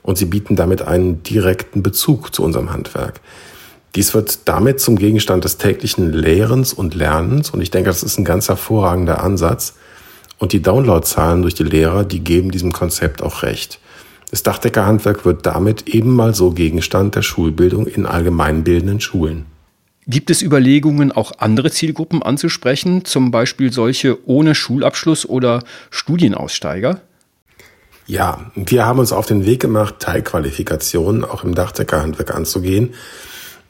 und 0.02 0.18
sie 0.18 0.26
bieten 0.26 0.56
damit 0.56 0.82
einen 0.82 1.22
direkten 1.22 1.82
Bezug 1.82 2.34
zu 2.34 2.42
unserem 2.42 2.72
Handwerk. 2.72 3.20
Dies 3.94 4.14
wird 4.14 4.40
damit 4.46 4.80
zum 4.80 4.96
Gegenstand 4.96 5.44
des 5.44 5.58
täglichen 5.58 6.12
Lehrens 6.12 6.72
und 6.72 6.94
Lernens 6.94 7.50
und 7.50 7.60
ich 7.60 7.70
denke, 7.70 7.90
das 7.90 8.02
ist 8.02 8.18
ein 8.18 8.24
ganz 8.24 8.48
hervorragender 8.48 9.22
Ansatz, 9.22 9.74
und 10.38 10.52
die 10.52 10.62
Downloadzahlen 10.62 11.42
durch 11.42 11.54
die 11.54 11.64
Lehrer, 11.64 12.04
die 12.04 12.20
geben 12.20 12.50
diesem 12.50 12.72
Konzept 12.72 13.22
auch 13.22 13.42
recht. 13.42 13.80
Das 14.30 14.42
Dachdeckerhandwerk 14.42 15.24
wird 15.24 15.46
damit 15.46 15.88
eben 15.88 16.14
mal 16.14 16.34
so 16.34 16.50
Gegenstand 16.50 17.14
der 17.14 17.22
Schulbildung 17.22 17.86
in 17.86 18.06
allgemeinbildenden 18.06 19.00
Schulen. 19.00 19.46
Gibt 20.06 20.30
es 20.30 20.42
Überlegungen, 20.42 21.12
auch 21.12 21.32
andere 21.38 21.70
Zielgruppen 21.70 22.22
anzusprechen, 22.22 23.04
zum 23.04 23.30
Beispiel 23.30 23.72
solche 23.72 24.26
ohne 24.26 24.54
Schulabschluss 24.54 25.26
oder 25.28 25.62
Studienaussteiger? 25.90 27.00
Ja, 28.06 28.50
wir 28.54 28.86
haben 28.86 29.00
uns 29.00 29.12
auf 29.12 29.26
den 29.26 29.44
Weg 29.44 29.60
gemacht, 29.60 29.96
Teilqualifikationen 29.98 31.24
auch 31.24 31.44
im 31.44 31.54
Dachdeckerhandwerk 31.54 32.34
anzugehen. 32.34 32.94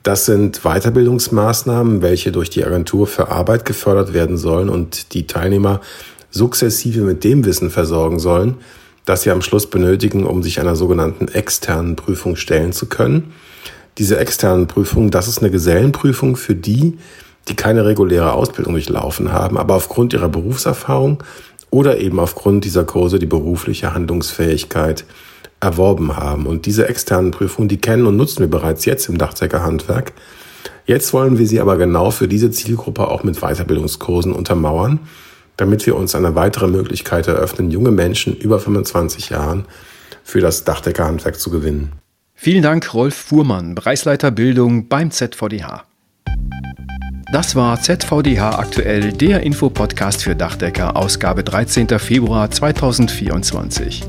Das 0.08 0.24
sind 0.24 0.62
Weiterbildungsmaßnahmen, 0.62 2.00
welche 2.00 2.32
durch 2.32 2.48
die 2.48 2.64
Agentur 2.64 3.06
für 3.06 3.28
Arbeit 3.28 3.66
gefördert 3.66 4.14
werden 4.14 4.38
sollen 4.38 4.70
und 4.70 5.12
die 5.12 5.26
Teilnehmer 5.26 5.82
sukzessive 6.30 7.02
mit 7.02 7.24
dem 7.24 7.44
Wissen 7.44 7.68
versorgen 7.68 8.18
sollen, 8.18 8.54
das 9.04 9.20
sie 9.20 9.30
am 9.30 9.42
Schluss 9.42 9.68
benötigen, 9.68 10.24
um 10.24 10.42
sich 10.42 10.60
einer 10.60 10.76
sogenannten 10.76 11.28
externen 11.28 11.94
Prüfung 11.94 12.36
stellen 12.36 12.72
zu 12.72 12.86
können. 12.86 13.34
Diese 13.98 14.18
externen 14.18 14.66
Prüfungen, 14.66 15.10
das 15.10 15.28
ist 15.28 15.40
eine 15.40 15.50
Gesellenprüfung 15.50 16.36
für 16.36 16.54
die, 16.54 16.96
die 17.48 17.54
keine 17.54 17.84
reguläre 17.84 18.32
Ausbildung 18.32 18.72
durchlaufen 18.72 19.30
haben, 19.30 19.58
aber 19.58 19.74
aufgrund 19.74 20.14
ihrer 20.14 20.30
Berufserfahrung 20.30 21.22
oder 21.68 21.98
eben 21.98 22.18
aufgrund 22.18 22.64
dieser 22.64 22.84
Kurse 22.84 23.18
die 23.18 23.26
berufliche 23.26 23.92
Handlungsfähigkeit 23.92 25.04
erworben 25.60 26.16
haben. 26.16 26.46
Und 26.46 26.66
diese 26.66 26.88
externen 26.88 27.30
Prüfungen, 27.30 27.68
die 27.68 27.80
kennen 27.80 28.06
und 28.06 28.16
nutzen 28.16 28.40
wir 28.40 28.50
bereits 28.50 28.84
jetzt 28.84 29.08
im 29.08 29.18
Dachzeckerhandwerk. 29.18 30.12
Jetzt 30.86 31.12
wollen 31.12 31.38
wir 31.38 31.46
sie 31.46 31.60
aber 31.60 31.76
genau 31.76 32.10
für 32.10 32.28
diese 32.28 32.50
Zielgruppe 32.50 33.08
auch 33.08 33.22
mit 33.22 33.40
Weiterbildungskursen 33.40 34.32
untermauern 34.32 35.00
damit 35.58 35.84
wir 35.86 35.96
uns 35.96 36.14
eine 36.14 36.34
weitere 36.34 36.68
Möglichkeit 36.68 37.26
eröffnen, 37.26 37.70
junge 37.70 37.90
Menschen 37.90 38.34
über 38.34 38.58
25 38.58 39.28
Jahren 39.28 39.66
für 40.24 40.40
das 40.40 40.64
Dachdeckerhandwerk 40.64 41.38
zu 41.38 41.50
gewinnen. 41.50 41.92
Vielen 42.34 42.62
Dank, 42.62 42.94
Rolf 42.94 43.14
Fuhrmann, 43.14 43.74
Bereichsleiter 43.74 44.30
Bildung 44.30 44.88
beim 44.88 45.10
ZVDH. 45.10 45.87
Das 47.30 47.54
war 47.54 47.78
ZVDH 47.78 48.58
aktuell, 48.58 49.12
der 49.12 49.42
Infopodcast 49.42 50.22
für 50.22 50.34
Dachdecker, 50.34 50.96
Ausgabe 50.96 51.44
13. 51.44 51.86
Februar 51.98 52.50
2024. 52.50 54.02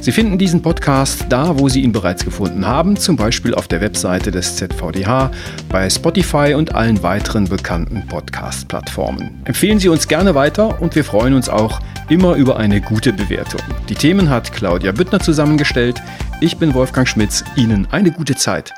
Sie 0.00 0.10
finden 0.10 0.38
diesen 0.38 0.62
Podcast 0.62 1.26
da, 1.28 1.58
wo 1.58 1.68
Sie 1.68 1.82
ihn 1.82 1.92
bereits 1.92 2.24
gefunden 2.24 2.66
haben, 2.66 2.96
zum 2.96 3.16
Beispiel 3.16 3.54
auf 3.54 3.68
der 3.68 3.82
Webseite 3.82 4.30
des 4.30 4.56
ZVDH, 4.56 5.30
bei 5.68 5.90
Spotify 5.90 6.54
und 6.56 6.74
allen 6.74 7.02
weiteren 7.02 7.46
bekannten 7.46 8.06
Podcast-Plattformen. 8.06 9.42
Empfehlen 9.44 9.78
Sie 9.78 9.90
uns 9.90 10.08
gerne 10.08 10.34
weiter 10.34 10.80
und 10.80 10.96
wir 10.96 11.04
freuen 11.04 11.34
uns 11.34 11.50
auch 11.50 11.78
immer 12.08 12.36
über 12.36 12.56
eine 12.56 12.80
gute 12.80 13.12
Bewertung. 13.12 13.60
Die 13.90 13.94
Themen 13.94 14.30
hat 14.30 14.50
Claudia 14.50 14.92
Büttner 14.92 15.20
zusammengestellt. 15.20 16.00
Ich 16.40 16.56
bin 16.56 16.72
Wolfgang 16.72 17.06
Schmitz. 17.06 17.44
Ihnen 17.54 17.86
eine 17.90 18.12
gute 18.12 18.34
Zeit. 18.34 18.72